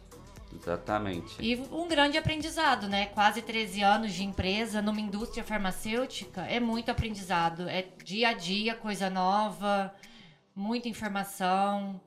[0.54, 1.36] Exatamente.
[1.40, 3.06] E um grande aprendizado, né?
[3.08, 7.68] Quase 13 anos de empresa numa indústria farmacêutica é muito aprendizado.
[7.70, 9.94] É dia a dia, coisa nova,
[10.56, 12.00] muita informação,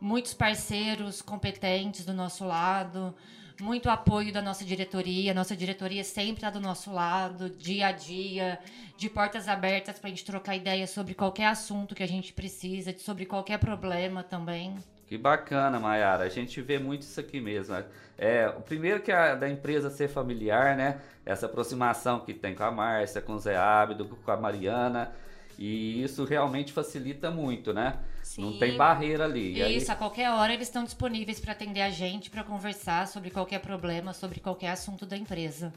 [0.00, 3.14] muitos parceiros competentes do nosso lado,
[3.60, 5.34] muito apoio da nossa diretoria.
[5.34, 8.58] Nossa diretoria sempre está do nosso lado, dia a dia,
[8.96, 12.94] de portas abertas para a gente trocar ideias sobre qualquer assunto que a gente precisa,
[12.98, 14.76] sobre qualquer problema também.
[15.06, 16.24] Que bacana, Mayara.
[16.24, 17.76] A gente vê muito isso aqui mesmo.
[18.18, 21.00] É, o primeiro que é da empresa ser familiar, né?
[21.24, 25.12] Essa aproximação que tem com a Márcia, com o Zé Ábido, com a Mariana.
[25.58, 27.98] E isso realmente facilita muito, né?
[28.38, 28.58] Não Sim.
[28.58, 29.54] tem barreira ali.
[29.56, 33.06] E aí- Isso, a qualquer hora eles estão disponíveis para atender a gente, para conversar
[33.06, 35.72] sobre qualquer problema, sobre qualquer assunto da empresa.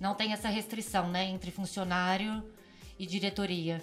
[0.00, 2.42] Não tem essa restrição, né, entre funcionário
[2.98, 3.80] e diretoria.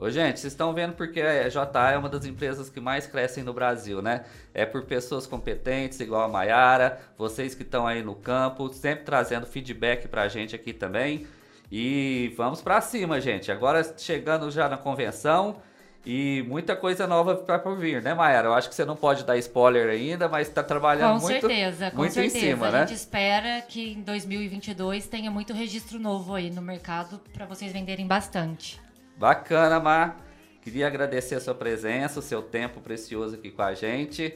[0.00, 3.42] Ô, gente, vocês estão vendo porque a JA é uma das empresas que mais crescem
[3.42, 4.24] no Brasil, né?
[4.54, 9.44] É por pessoas competentes, igual a Mayara, vocês que estão aí no campo, sempre trazendo
[9.44, 11.26] feedback pra gente aqui também.
[11.70, 13.50] E vamos para cima, gente.
[13.50, 15.60] Agora chegando já na convenção
[16.06, 18.48] e muita coisa nova para por vir, né, Mayara?
[18.48, 21.90] Eu acho que você não pode dar spoiler ainda, mas está trabalhando com muito, certeza,
[21.90, 22.38] com muito certeza.
[22.38, 22.86] em cima, a né?
[22.86, 28.06] gente espera que em 2022 tenha muito registro novo aí no mercado para vocês venderem
[28.06, 28.80] bastante.
[29.16, 30.16] Bacana, Mar.
[30.62, 34.34] Queria agradecer a sua presença, o seu tempo precioso aqui com a gente.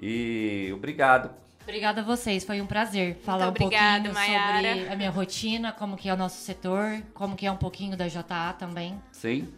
[0.00, 1.30] E obrigado.
[1.62, 4.68] Obrigada a vocês, foi um prazer falar Muito um obrigada, pouquinho Mayara.
[4.68, 7.96] sobre a minha rotina, como que é o nosso setor, como que é um pouquinho
[7.96, 9.00] da JA também.
[9.10, 9.48] Sim,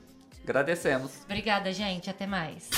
[0.51, 1.13] agradecemos.
[1.25, 2.71] Obrigada, gente, até mais.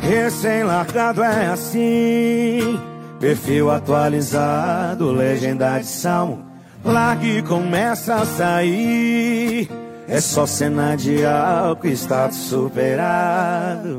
[0.00, 2.80] Recém-largado é assim,
[3.20, 6.46] perfil atualizado, legenda de salmo.
[6.84, 9.68] Largue e começa a sair.
[10.08, 13.98] É só cena de álcool, status superado.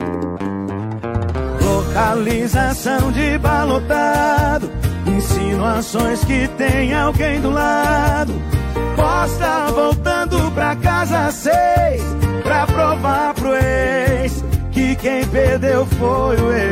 [1.61, 4.71] Localização de balotado,
[5.05, 8.58] insinuações que tem alguém do lado.
[9.09, 12.03] Posta voltando pra casa seis,
[12.43, 16.69] pra provar pro ex que quem perdeu foi o ex.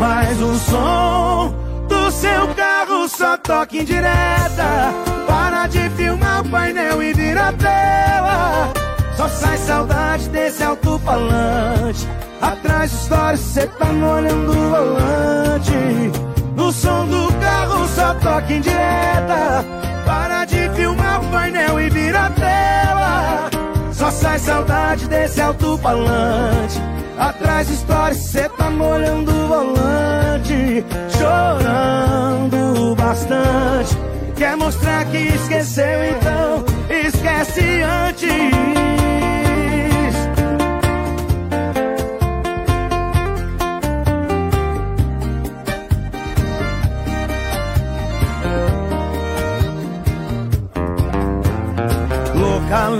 [0.00, 1.54] Mas o som
[1.88, 4.92] do seu carro só toca em direta.
[5.28, 8.72] Para de filmar o painel e vira a tela.
[9.16, 12.08] Só sai saudade desse alto-falante.
[12.40, 16.29] Atrás de stories cê tá molhando o volante.
[16.60, 19.64] No som do carro só toca em direta.
[20.04, 23.50] Para de filmar o painel e vira a tela.
[23.90, 26.78] Só sai saudade desse alto-falante.
[27.18, 30.84] Atrás de stories cê tá molhando o volante.
[31.16, 33.96] Chorando bastante.
[34.36, 38.30] Quer mostrar que esqueceu, então esquece antes.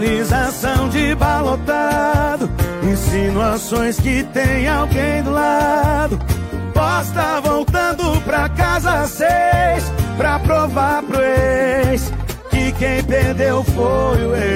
[0.01, 2.51] Localização de balotado,
[2.91, 6.19] insinuações que tem alguém do lado.
[6.73, 12.11] Posta voltando pra casa seis, pra provar pro ex
[12.49, 14.49] que quem perdeu foi o ex.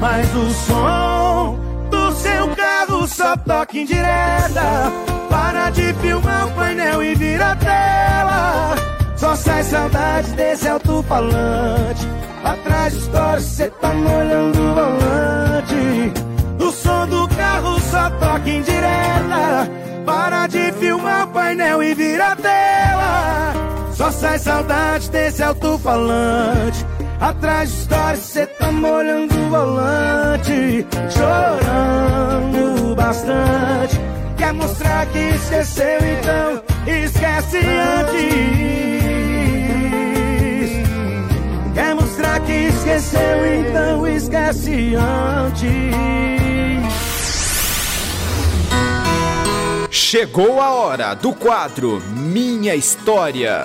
[0.00, 1.58] Mas o som
[1.90, 4.92] do seu carro só toca em direta.
[5.28, 8.76] Para de filmar o painel e vira tela.
[9.16, 12.25] Só sai saudade desse alto-falante.
[12.88, 16.12] De stories cê tá molhando o volante.
[16.60, 19.68] O som do carro só toca em direta.
[20.04, 23.54] Para de filmar o painel e vira tela.
[23.92, 26.86] Só sai saudade desse alto-falante.
[27.20, 30.86] Atrás de stories cê tá molhando o volante.
[31.10, 34.00] Chorando bastante.
[34.36, 39.05] Quer mostrar que esqueceu, então esquece antes.
[42.16, 45.66] Mostrar que esqueceu, então esquece antes.
[49.90, 53.64] Chegou a hora do quadro Minha História.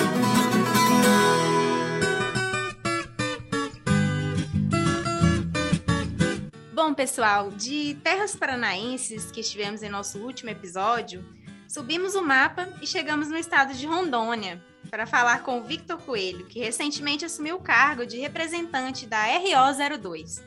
[6.74, 11.24] Bom, pessoal, de terras paranaenses que estivemos em nosso último episódio,
[11.70, 16.46] subimos o mapa e chegamos no estado de Rondônia para falar com o Victor Coelho,
[16.46, 20.42] que recentemente assumiu o cargo de representante da RO02.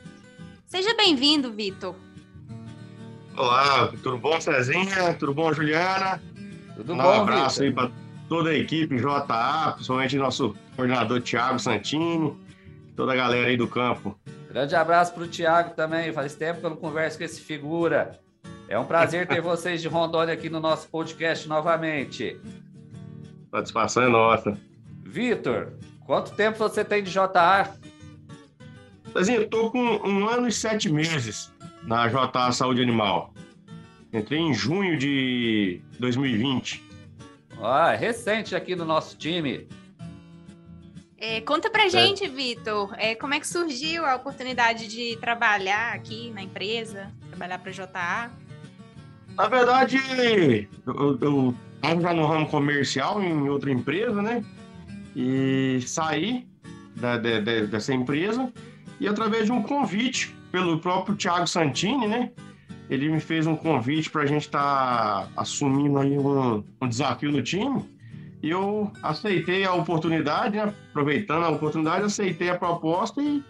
[0.67, 1.95] Seja bem-vindo, Victor.
[3.37, 5.13] Olá, tudo bom, Cezinha?
[5.19, 6.21] Tudo bom, Juliana?
[6.75, 7.83] Tudo um bom, abraço Vitor?
[7.85, 12.35] aí para toda a equipe JA, principalmente nosso coordenador Thiago Santini,
[12.95, 14.17] toda a galera aí do campo.
[14.49, 16.13] Grande abraço pro Thiago também.
[16.13, 18.19] Faz tempo que eu não converso com esse figura.
[18.67, 22.39] É um prazer ter vocês de Rondônia aqui no nosso podcast novamente.
[23.55, 24.57] Satisfação é nossa.
[25.05, 25.71] Vitor,
[26.05, 27.73] quanto tempo você tem de JA?
[29.13, 33.33] Cezinha, eu tô com um ano e sete meses na JA Saúde Animal.
[34.11, 36.83] Entrei em junho de 2020.
[37.61, 39.69] Ah, é recente aqui no nosso time.
[41.17, 46.29] É, conta pra gente, Vitor, é, como é que surgiu a oportunidade de trabalhar aqui
[46.31, 48.31] na empresa, trabalhar para JA?
[49.33, 51.55] Na verdade, eu, eu
[51.87, 54.43] tava já no ramo comercial em outra empresa, né?
[55.15, 56.47] E saí
[56.95, 58.51] da- de- de- dessa empresa
[58.99, 62.31] e através de um convite pelo próprio Thiago Santini, né?
[62.89, 67.41] Ele me fez um convite para a gente estar assumindo aí um, um desafio no
[67.41, 67.83] time.
[68.43, 70.71] E eu aceitei a oportunidade, né?
[70.91, 73.43] aproveitando a oportunidade, aceitei a proposta e,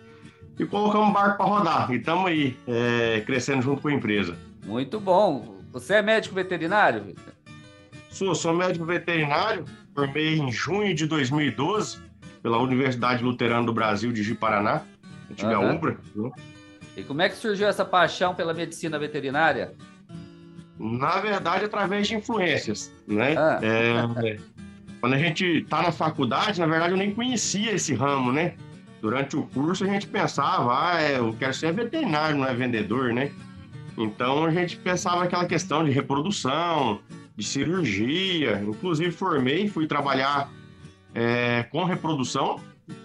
[0.58, 1.92] e colocamos o barco para rodar.
[1.92, 4.38] E estamos aí, é, crescendo junto com a empresa.
[4.66, 5.58] Muito bom.
[5.74, 7.34] Você é médico veterinário, Vitor?
[8.16, 11.98] Sou, sou médico veterinário, formei em junho de 2012
[12.42, 14.84] pela Universidade Luterana do Brasil de Ji-Paraná,
[15.30, 15.76] antiga Aham.
[15.76, 15.98] UBRA.
[16.16, 16.32] né?
[16.96, 19.74] E como é que surgiu essa paixão pela medicina veterinária?
[20.80, 23.36] Na verdade, através de influências, né?
[23.38, 23.60] Ah.
[23.62, 24.38] É,
[25.02, 28.56] quando a gente tá na faculdade, na verdade, eu nem conhecia esse ramo, né?
[29.02, 33.12] Durante o curso, a gente pensava, ah, é, eu quero ser veterinário, não é vendedor,
[33.12, 33.30] né?
[33.98, 37.02] Então, a gente pensava aquela questão de reprodução,
[37.36, 38.62] de cirurgia.
[38.66, 40.50] Inclusive, formei, fui trabalhar
[41.14, 42.60] é, com reprodução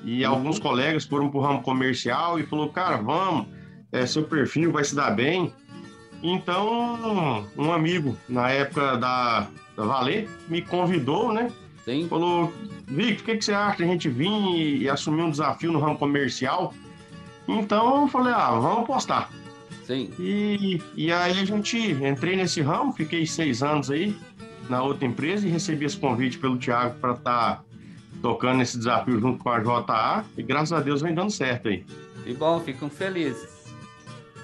[0.04, 3.46] e alguns colegas foram para o ramo comercial e falou, cara, vamos,
[3.92, 5.52] é, seu perfil vai se dar bem.
[6.22, 11.50] Então, um amigo, na época da, da Valer, me convidou, né?
[11.84, 12.06] Sim.
[12.08, 12.52] Falou,
[12.86, 15.72] Vic, o que, que você acha de a gente vir e, e assumir um desafio
[15.72, 16.74] no ramo comercial?
[17.48, 19.30] Então, eu falei, ah, vamos postar.
[19.90, 20.08] Sim.
[20.20, 24.16] E, e aí a gente, entrei nesse ramo, fiquei seis anos aí
[24.68, 27.64] na outra empresa e recebi esse convite pelo Thiago para estar
[28.22, 31.84] tocando esse desafio junto com a JA e graças a Deus vem dando certo aí.
[32.22, 33.64] Que bom, ficam felizes.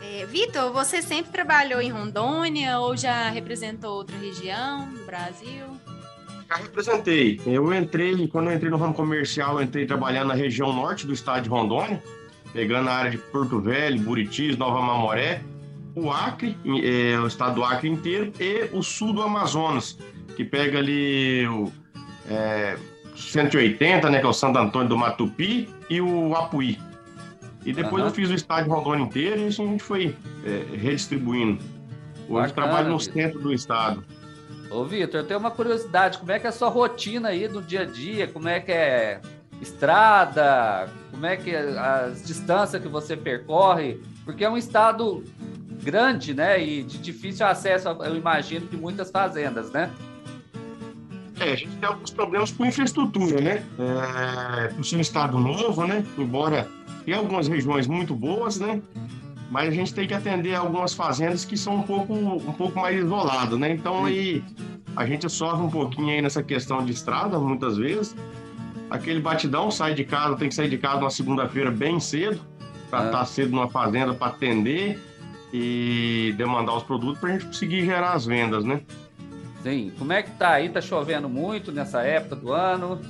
[0.02, 5.64] É, Vitor, você sempre trabalhou em Rondônia ou já representou outra região do Brasil?
[6.48, 7.40] Já representei.
[7.46, 11.12] Eu entrei, quando eu entrei no ramo comercial, eu entrei trabalhando na região norte do
[11.12, 12.02] estado de Rondônia,
[12.56, 15.42] pegando a área de Porto Velho, Buritis, Nova Mamoré,
[15.94, 19.98] o Acre, eh, o estado do Acre inteiro, e o sul do Amazonas,
[20.34, 21.70] que pega ali o
[22.30, 22.78] eh,
[23.14, 26.78] 180, né, que é o Santo Antônio do Matupi, e o Apuí.
[27.62, 28.10] E depois Aham.
[28.10, 31.62] eu fiz o estado de Rondônia inteiro e assim a gente foi eh, redistribuindo.
[32.26, 33.12] Hoje Bacana, trabalho no Vitor.
[33.12, 34.02] centro do estado.
[34.70, 36.18] Ô, Vitor, eu tenho uma curiosidade.
[36.18, 38.26] Como é que é a sua rotina aí no dia a dia?
[38.26, 39.20] Como é que é
[39.60, 40.88] estrada?
[41.10, 44.00] Como é que as distâncias que você percorre?
[44.24, 45.24] Porque é um estado
[45.82, 46.62] grande, né?
[46.62, 49.90] E de difícil acesso, eu imagino, de muitas fazendas, né?
[51.38, 53.64] É, a gente tem alguns problemas com infraestrutura, né?
[53.78, 56.04] É, por ser um estado novo, né?
[56.16, 56.68] Embora
[57.04, 58.80] tenha algumas regiões muito boas, né?
[59.50, 62.98] Mas a gente tem que atender algumas fazendas que são um pouco, um pouco mais
[62.98, 63.70] isoladas, né?
[63.70, 64.42] Então aí
[64.96, 68.16] a gente sofre um pouquinho aí nessa questão de estrada, muitas vezes.
[68.90, 72.40] Aquele batidão, sai de casa, tem que sair de casa na segunda-feira bem cedo,
[72.90, 73.06] para Ah.
[73.06, 75.00] estar cedo numa fazenda para atender
[75.52, 78.80] e demandar os produtos para a gente conseguir gerar as vendas, né?
[79.62, 79.92] Sim.
[79.98, 80.68] Como é que tá aí?
[80.68, 83.00] Tá chovendo muito nessa época do ano?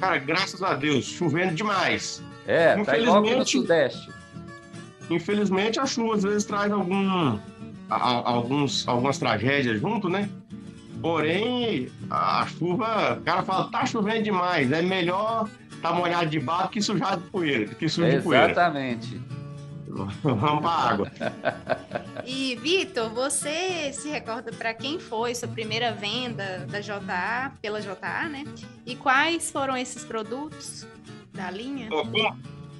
[0.00, 2.22] Cara, graças a Deus, chovendo demais.
[2.46, 4.08] É, tá igual no Infelizmente- Sudeste.
[5.10, 7.38] Infelizmente, a chuva às vezes traz algum,
[7.90, 10.28] a- a- alguns, algumas tragédias junto, né?
[11.00, 15.48] Porém, a chuva, o cara fala, tá chovendo demais, é melhor
[15.80, 18.50] tá molhado de barro que sujar de poeira, que sujo de poeira.
[18.50, 19.20] Exatamente.
[20.22, 21.10] Vamos pra água.
[22.24, 28.28] E, Vitor, você se recorda para quem foi sua primeira venda da JA, pela JA,
[28.28, 28.44] né?
[28.84, 30.86] E quais foram esses produtos
[31.32, 31.88] da linha?
[31.88, 32.12] Como,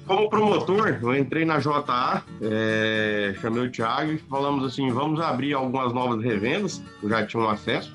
[0.05, 5.53] como promotor, eu entrei na JA, é, chamei o Thiago e falamos assim, vamos abrir
[5.53, 7.91] algumas novas revendas, eu já tinha um acesso,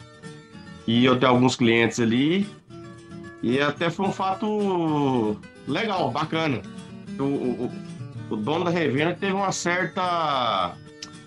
[0.86, 2.46] e eu tenho alguns clientes ali,
[3.42, 6.60] e até foi um fato legal, bacana.
[7.18, 7.72] O, o,
[8.30, 10.74] o dono da revenda teve uma certa,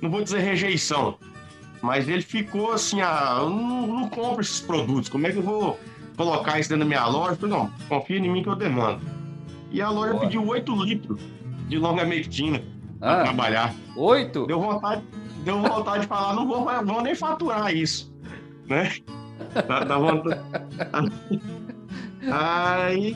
[0.01, 1.17] não vou dizer rejeição,
[1.81, 5.43] mas ele ficou assim, ah, eu não, não compro esses produtos, como é que eu
[5.43, 5.79] vou
[6.17, 7.31] colocar isso dentro da minha loja?
[7.33, 9.01] Eu falei, não, confia em mim que eu demando.
[9.71, 10.23] E a loja Boa.
[10.25, 11.21] pediu 8 litros
[11.67, 12.61] de longa mectina
[12.99, 13.75] para Ah, trabalhar.
[13.95, 14.47] oito?
[14.47, 15.03] Deu vontade,
[15.43, 18.11] deu vontade de falar, não vou, não vou nem faturar isso,
[18.67, 18.91] né?
[19.67, 20.41] Dá, dá vontade.
[22.31, 23.15] Aí,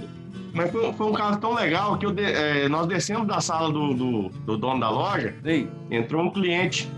[0.53, 3.93] mas foi, foi um caso tão legal que de- eh, nós descemos da sala do,
[3.93, 5.67] do, do dono da loja, Sim.
[5.89, 6.89] entrou um cliente.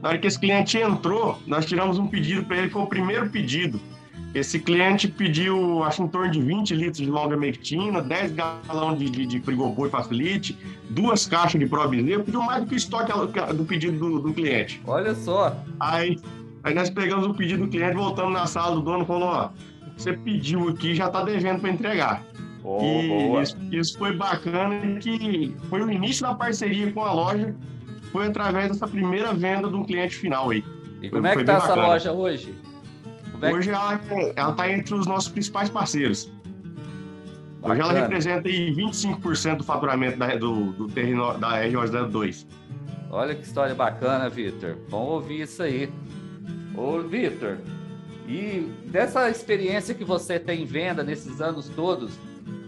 [0.00, 3.28] Na hora que esse cliente entrou, nós tiramos um pedido para ele, foi o primeiro
[3.30, 3.80] pedido.
[4.34, 9.10] Esse cliente pediu, acho, em torno de 20 litros de longa mectina, 10 galões de,
[9.10, 10.56] de, de frigoboi facilite,
[10.88, 13.12] duas caixas de probizeu, pediu mais do que o estoque
[13.54, 14.80] do pedido do, do cliente.
[14.86, 15.54] Olha só.
[15.78, 16.18] Aí,
[16.62, 19.50] aí nós pegamos o pedido do cliente, voltamos na sala do dono e falou, ó,
[19.96, 22.22] você pediu aqui, já tá devendo para entregar.
[22.64, 27.54] Oh, e isso, isso foi bacana, que foi o início da parceria com a loja,
[28.12, 30.64] foi através dessa primeira venda do cliente final aí.
[31.00, 31.86] E como é Foi que tá essa bacana.
[31.88, 32.54] loja hoje?
[33.42, 34.00] É que- Hoje ela,
[34.36, 36.30] ela tá entre os nossos principais parceiros.
[37.60, 38.00] Hoje ela Bacana.
[38.00, 42.46] representa aí 25% do faturamento da, do, do terreno, da RO02.
[43.10, 44.76] Olha que história bacana, Vitor.
[44.88, 45.90] Bom ouvir isso aí.
[46.74, 47.58] Ô, Vitor,
[48.26, 52.12] e dessa experiência que você tem em venda nesses anos todos,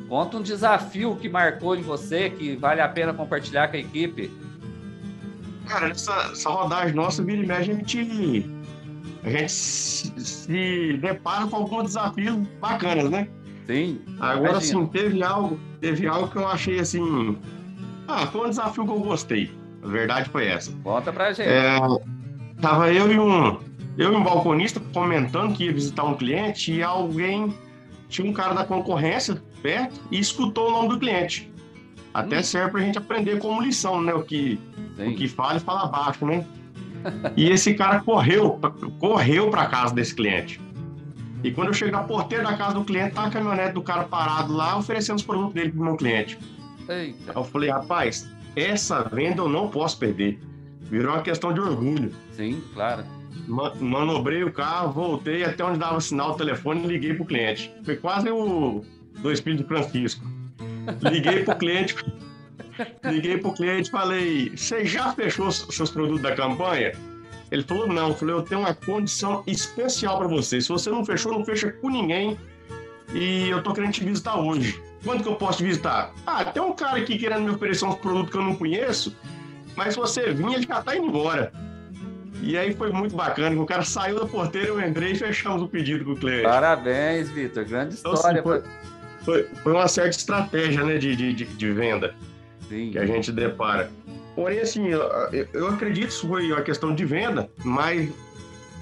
[0.09, 4.31] conta um desafio que marcou em você, que vale a pena compartilhar com a equipe.
[5.67, 8.51] Cara, essa, essa rodagem nossa, vira e mexe, a gente
[9.25, 13.27] a gente se, depara com alguns desafios bacanas, né?
[13.67, 13.99] Sim.
[14.21, 17.39] Agora sim, teve algo, teve algo que eu achei assim.
[18.07, 19.51] Ah, foi um desafio que eu gostei.
[19.83, 20.71] A verdade foi essa.
[20.83, 21.49] Conta pra gente.
[21.49, 21.79] É,
[22.65, 23.59] tava eu e um
[23.99, 27.55] eu e um balconista comentando que ia visitar um cliente e alguém
[28.09, 31.53] tinha um cara da concorrência perto e escutou o nome do cliente.
[32.15, 32.43] Até Hum.
[32.43, 34.15] serve pra gente aprender como lição, né?
[34.15, 34.59] O que,
[34.97, 35.09] Sim.
[35.09, 36.45] o que fala e fala baixo, né?
[37.37, 38.59] E esse cara correu,
[38.99, 40.59] correu pra casa desse cliente.
[41.43, 44.05] E quando eu cheguei na porteira da casa do cliente, tá a caminhonete do cara
[44.05, 46.39] parado lá, oferecendo os produtos dele pro meu cliente.
[46.89, 47.33] Eita.
[47.37, 50.41] Eu falei, rapaz, essa venda eu não posso perder.
[50.95, 52.13] Virou uma questão de orgulho.
[52.33, 53.05] Sim, claro.
[53.49, 57.69] Ma- Manobrei o carro, voltei até onde dava sinal do telefone e liguei pro cliente.
[57.85, 58.85] Foi quase o
[59.19, 60.25] do Espírito Francisco.
[61.03, 61.97] Liguei pro cliente,
[63.05, 66.93] liguei pro cliente e falei: Você já fechou seus produtos da campanha?
[67.51, 68.11] Ele falou: Não.
[68.11, 70.61] Eu falei: Eu tenho uma condição especial para você.
[70.61, 72.39] Se você não fechou, não fecha com ninguém.
[73.13, 74.81] E eu tô querendo te visitar hoje.
[75.03, 76.13] Quando que eu posso te visitar?
[76.27, 79.15] Ah, tem um cara aqui querendo me oferecer uns produtos que eu não conheço,
[79.77, 81.53] mas se você vir, ele já tá indo embora.
[82.43, 85.69] E aí foi muito bacana, o cara saiu da porteira, eu entrei e fechamos o
[85.69, 86.43] pedido com o cliente.
[86.43, 87.65] Parabéns, Vitor.
[87.65, 88.41] Grande Então, história.
[88.41, 88.63] assim,
[89.25, 92.15] foi, foi, uma certa estratégia né, de, de, de- venda
[92.69, 92.91] Sim.
[92.91, 93.91] que a gente depara.
[94.35, 98.11] Porém, assim, eu, acredito que isso foi uma questão de venda, mas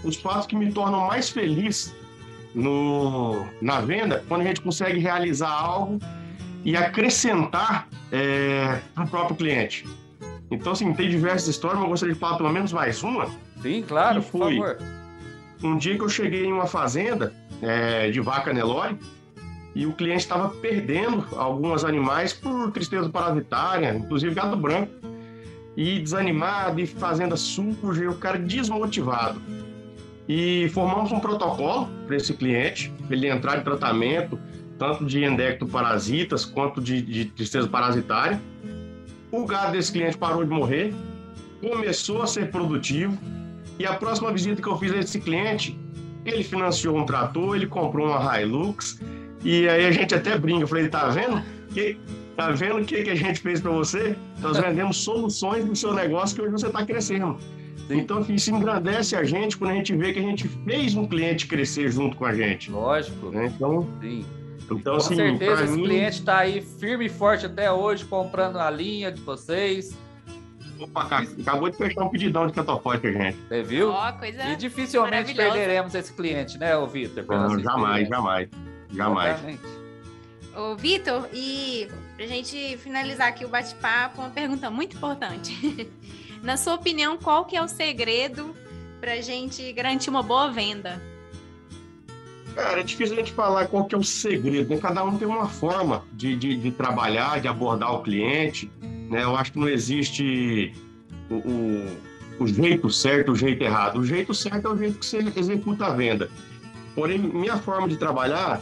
[0.03, 1.95] os fatos que me tornam mais feliz
[2.55, 6.01] no, na venda, quando a gente consegue realizar algo
[6.65, 7.89] e acrescentar
[8.95, 9.87] para o próprio cliente.
[10.53, 13.27] Então, assim, tem diversas histórias, mas eu gostaria de falar pelo menos mais uma.
[13.63, 14.79] Sim, claro, Que por favor.
[15.63, 17.33] Um dia que eu cheguei em uma fazenda
[17.63, 18.99] é, de vaca Nelore
[19.75, 24.93] e o cliente estava perdendo alguns animais por tristeza parasitária, inclusive gado branco.
[25.75, 29.41] E desanimado, e fazenda suja, e o cara desmotivado.
[30.29, 34.39] E formamos um protocolo para esse cliente, para ele entrar em tratamento,
[34.79, 38.39] tanto de endectoparasitas quanto de, de tristeza parasitária.
[39.33, 40.95] O gado desse cliente parou de morrer,
[41.61, 43.17] começou a ser produtivo,
[43.79, 45.79] e a próxima visita que eu fiz a esse cliente,
[46.27, 49.01] ele financiou um trator, ele comprou uma Hilux,
[49.43, 51.43] e aí a gente até brinca, eu falei, tá vendo?
[51.73, 51.99] Que,
[52.37, 54.15] tá vendo o que, que a gente fez para você?
[54.41, 57.39] Nós vendemos soluções do seu negócio que hoje você está crescendo.
[57.89, 61.47] Então, isso engrandece a gente quando a gente vê que a gente fez um cliente
[61.47, 62.71] crescer junto com a gente.
[62.71, 63.31] Lógico.
[63.31, 63.51] né?
[63.55, 64.25] Então, Sim.
[64.79, 65.85] Então Com assim, certeza esse mim...
[65.85, 69.97] cliente está aí firme e forte até hoje, comprando a linha de vocês.
[70.79, 72.65] Opa, cara, acabou de fechar um pedidão de pra
[73.11, 73.39] gente.
[73.49, 73.91] Você viu?
[73.91, 77.25] Ó, coisa E dificilmente perderemos esse cliente, né, ô Vitor?
[77.27, 78.49] Não, jamais, jamais.
[78.93, 79.31] Jamais.
[79.31, 79.83] Exatamente.
[80.57, 85.89] Ô, Vitor, e pra gente finalizar aqui o bate-papo, uma pergunta muito importante.
[86.43, 88.55] Na sua opinião, qual que é o segredo
[89.01, 91.01] pra gente garantir uma boa venda?
[92.55, 94.79] Cara, é difícil a gente falar qual que é o segredo, né?
[94.81, 98.71] Cada um tem uma forma de, de, de trabalhar, de abordar o cliente,
[99.09, 99.23] né?
[99.23, 100.75] Eu acho que não existe
[101.31, 103.99] o, o, o jeito certo, o jeito errado.
[103.99, 106.31] O jeito certo é o jeito que você executa a venda.
[106.95, 108.61] Porém, minha forma de trabalhar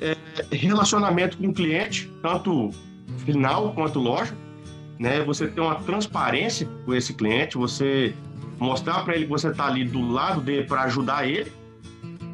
[0.00, 0.16] é
[0.50, 2.70] relacionamento com o cliente, tanto
[3.18, 4.34] final quanto loja,
[4.98, 5.22] né?
[5.24, 8.14] Você ter uma transparência com esse cliente, você
[8.58, 11.52] mostrar para ele que você está ali do lado dele para ajudar ele.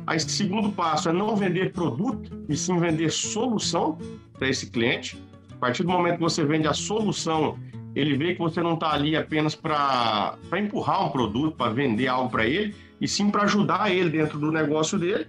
[0.07, 3.99] Aí, segundo passo é não vender produto, e sim vender solução
[4.39, 5.21] para esse cliente.
[5.53, 7.59] A partir do momento que você vende a solução,
[7.95, 12.31] ele vê que você não está ali apenas para empurrar um produto, para vender algo
[12.31, 15.27] para ele, e sim para ajudar ele dentro do negócio dele,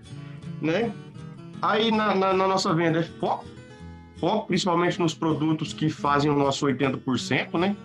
[0.62, 0.94] né?
[1.62, 3.46] Aí na, na, na nossa venda é foco,
[4.20, 7.76] foco principalmente nos produtos que fazem o nosso 80%, né?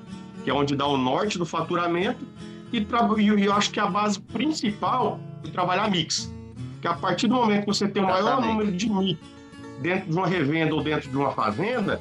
[0.45, 2.27] Que é onde dá o norte do faturamento.
[2.71, 2.79] E,
[3.19, 6.33] e eu acho que a base principal é trabalhar mix.
[6.83, 9.21] Que a partir do momento que você tem o maior número de mix
[9.81, 12.01] dentro de uma revenda ou dentro de uma fazenda,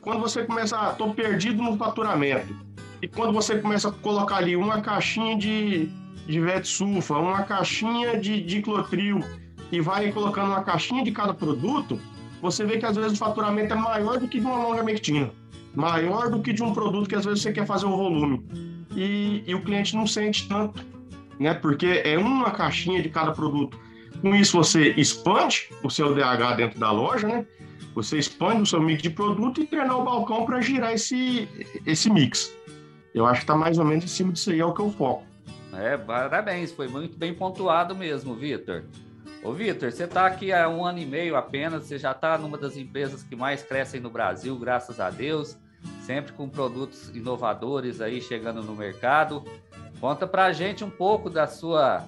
[0.00, 2.56] quando você começa, ah, tô perdido no faturamento.
[3.02, 5.90] E quando você começa a colocar ali uma caixinha de,
[6.26, 9.20] de Vetsulfa, uma caixinha de diclotril
[9.70, 12.00] e vai colocando uma caixinha de cada produto,
[12.40, 15.30] você vê que às vezes o faturamento é maior do que de uma longa mectina,
[15.74, 18.42] maior do que de um produto que às vezes você quer fazer o volume.
[18.96, 20.91] E, e o cliente não sente tanto,
[21.42, 21.54] né?
[21.54, 23.78] Porque é uma caixinha de cada produto.
[24.20, 27.46] Com isso você expande o seu DH dentro da loja, né?
[27.94, 31.48] Você expande o seu mix de produto e treinar o balcão para girar esse,
[31.84, 32.54] esse mix.
[33.14, 34.90] Eu acho que está mais ou menos em cima disso aí, é o que eu
[34.90, 35.24] foco.
[35.74, 38.84] É, parabéns, foi muito bem pontuado mesmo, Vitor.
[39.42, 42.56] Ô, Vitor, você está aqui há um ano e meio apenas, você já está numa
[42.56, 45.58] das empresas que mais crescem no Brasil, graças a Deus,
[46.02, 49.44] sempre com produtos inovadores aí chegando no mercado.
[50.02, 52.04] Conta pra gente um pouco da sua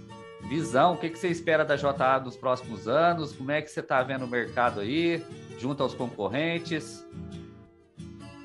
[0.48, 3.78] visão, o que, que você espera da JA nos próximos anos, como é que você
[3.78, 5.22] está vendo o mercado aí,
[5.60, 7.06] junto aos concorrentes?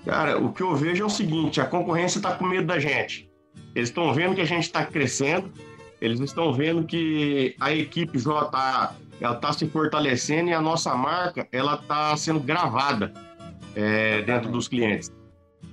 [0.06, 3.28] Cara, o que eu vejo é o seguinte: a concorrência está com medo da gente.
[3.74, 5.52] Eles estão vendo que a gente está crescendo,
[6.00, 11.48] eles estão vendo que a equipe JA ela está se fortalecendo e a nossa marca
[11.52, 13.12] ela está sendo gravada
[13.76, 15.12] é, dentro dos clientes.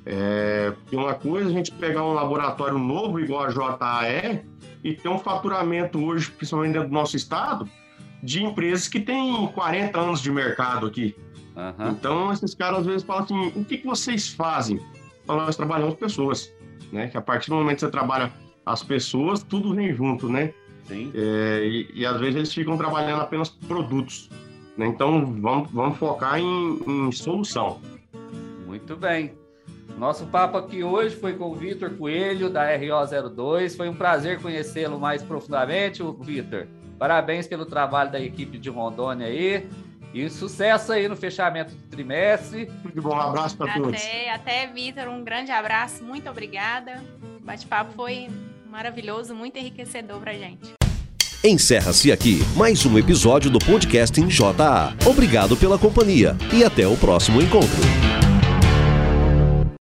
[0.08, 4.44] É, porque uma coisa é a gente pegar um laboratório novo, igual a JAE,
[4.84, 7.68] e ter um faturamento hoje, principalmente dentro do nosso estado,
[8.22, 11.16] de empresas que têm 40 anos de mercado aqui.
[11.56, 11.90] Uhum.
[11.90, 14.80] Então, esses caras às vezes falam assim: o que, que vocês fazem?
[15.24, 16.52] Então, nós trabalhamos pessoas,
[16.92, 17.08] né?
[17.08, 18.32] Que a partir do momento que você trabalha
[18.64, 20.54] as pessoas, tudo vem junto, né?
[20.84, 21.10] Sim.
[21.14, 24.30] É, e, e, às vezes eles ficam trabalhando apenas produtos.
[24.76, 24.86] Né?
[24.86, 27.80] Então, vamos, vamos focar em, em solução.
[28.66, 29.32] Muito bem.
[29.96, 33.76] Nosso papo aqui hoje foi com o Vitor Coelho, da RO02.
[33.76, 36.66] Foi um prazer conhecê-lo mais profundamente, Vitor.
[36.98, 39.66] Parabéns pelo trabalho da equipe de Rondônia aí.
[40.12, 42.70] E sucesso aí no fechamento do trimestre.
[42.84, 44.00] Muito bom, um abraço para todos.
[44.00, 47.02] Até, até Vitor, um grande abraço, muito obrigada.
[47.22, 48.28] O bate-papo foi
[48.70, 50.74] maravilhoso, muito enriquecedor para gente.
[51.42, 54.94] Encerra-se aqui mais um episódio do podcast em JA.
[55.06, 58.15] Obrigado pela companhia e até o próximo encontro.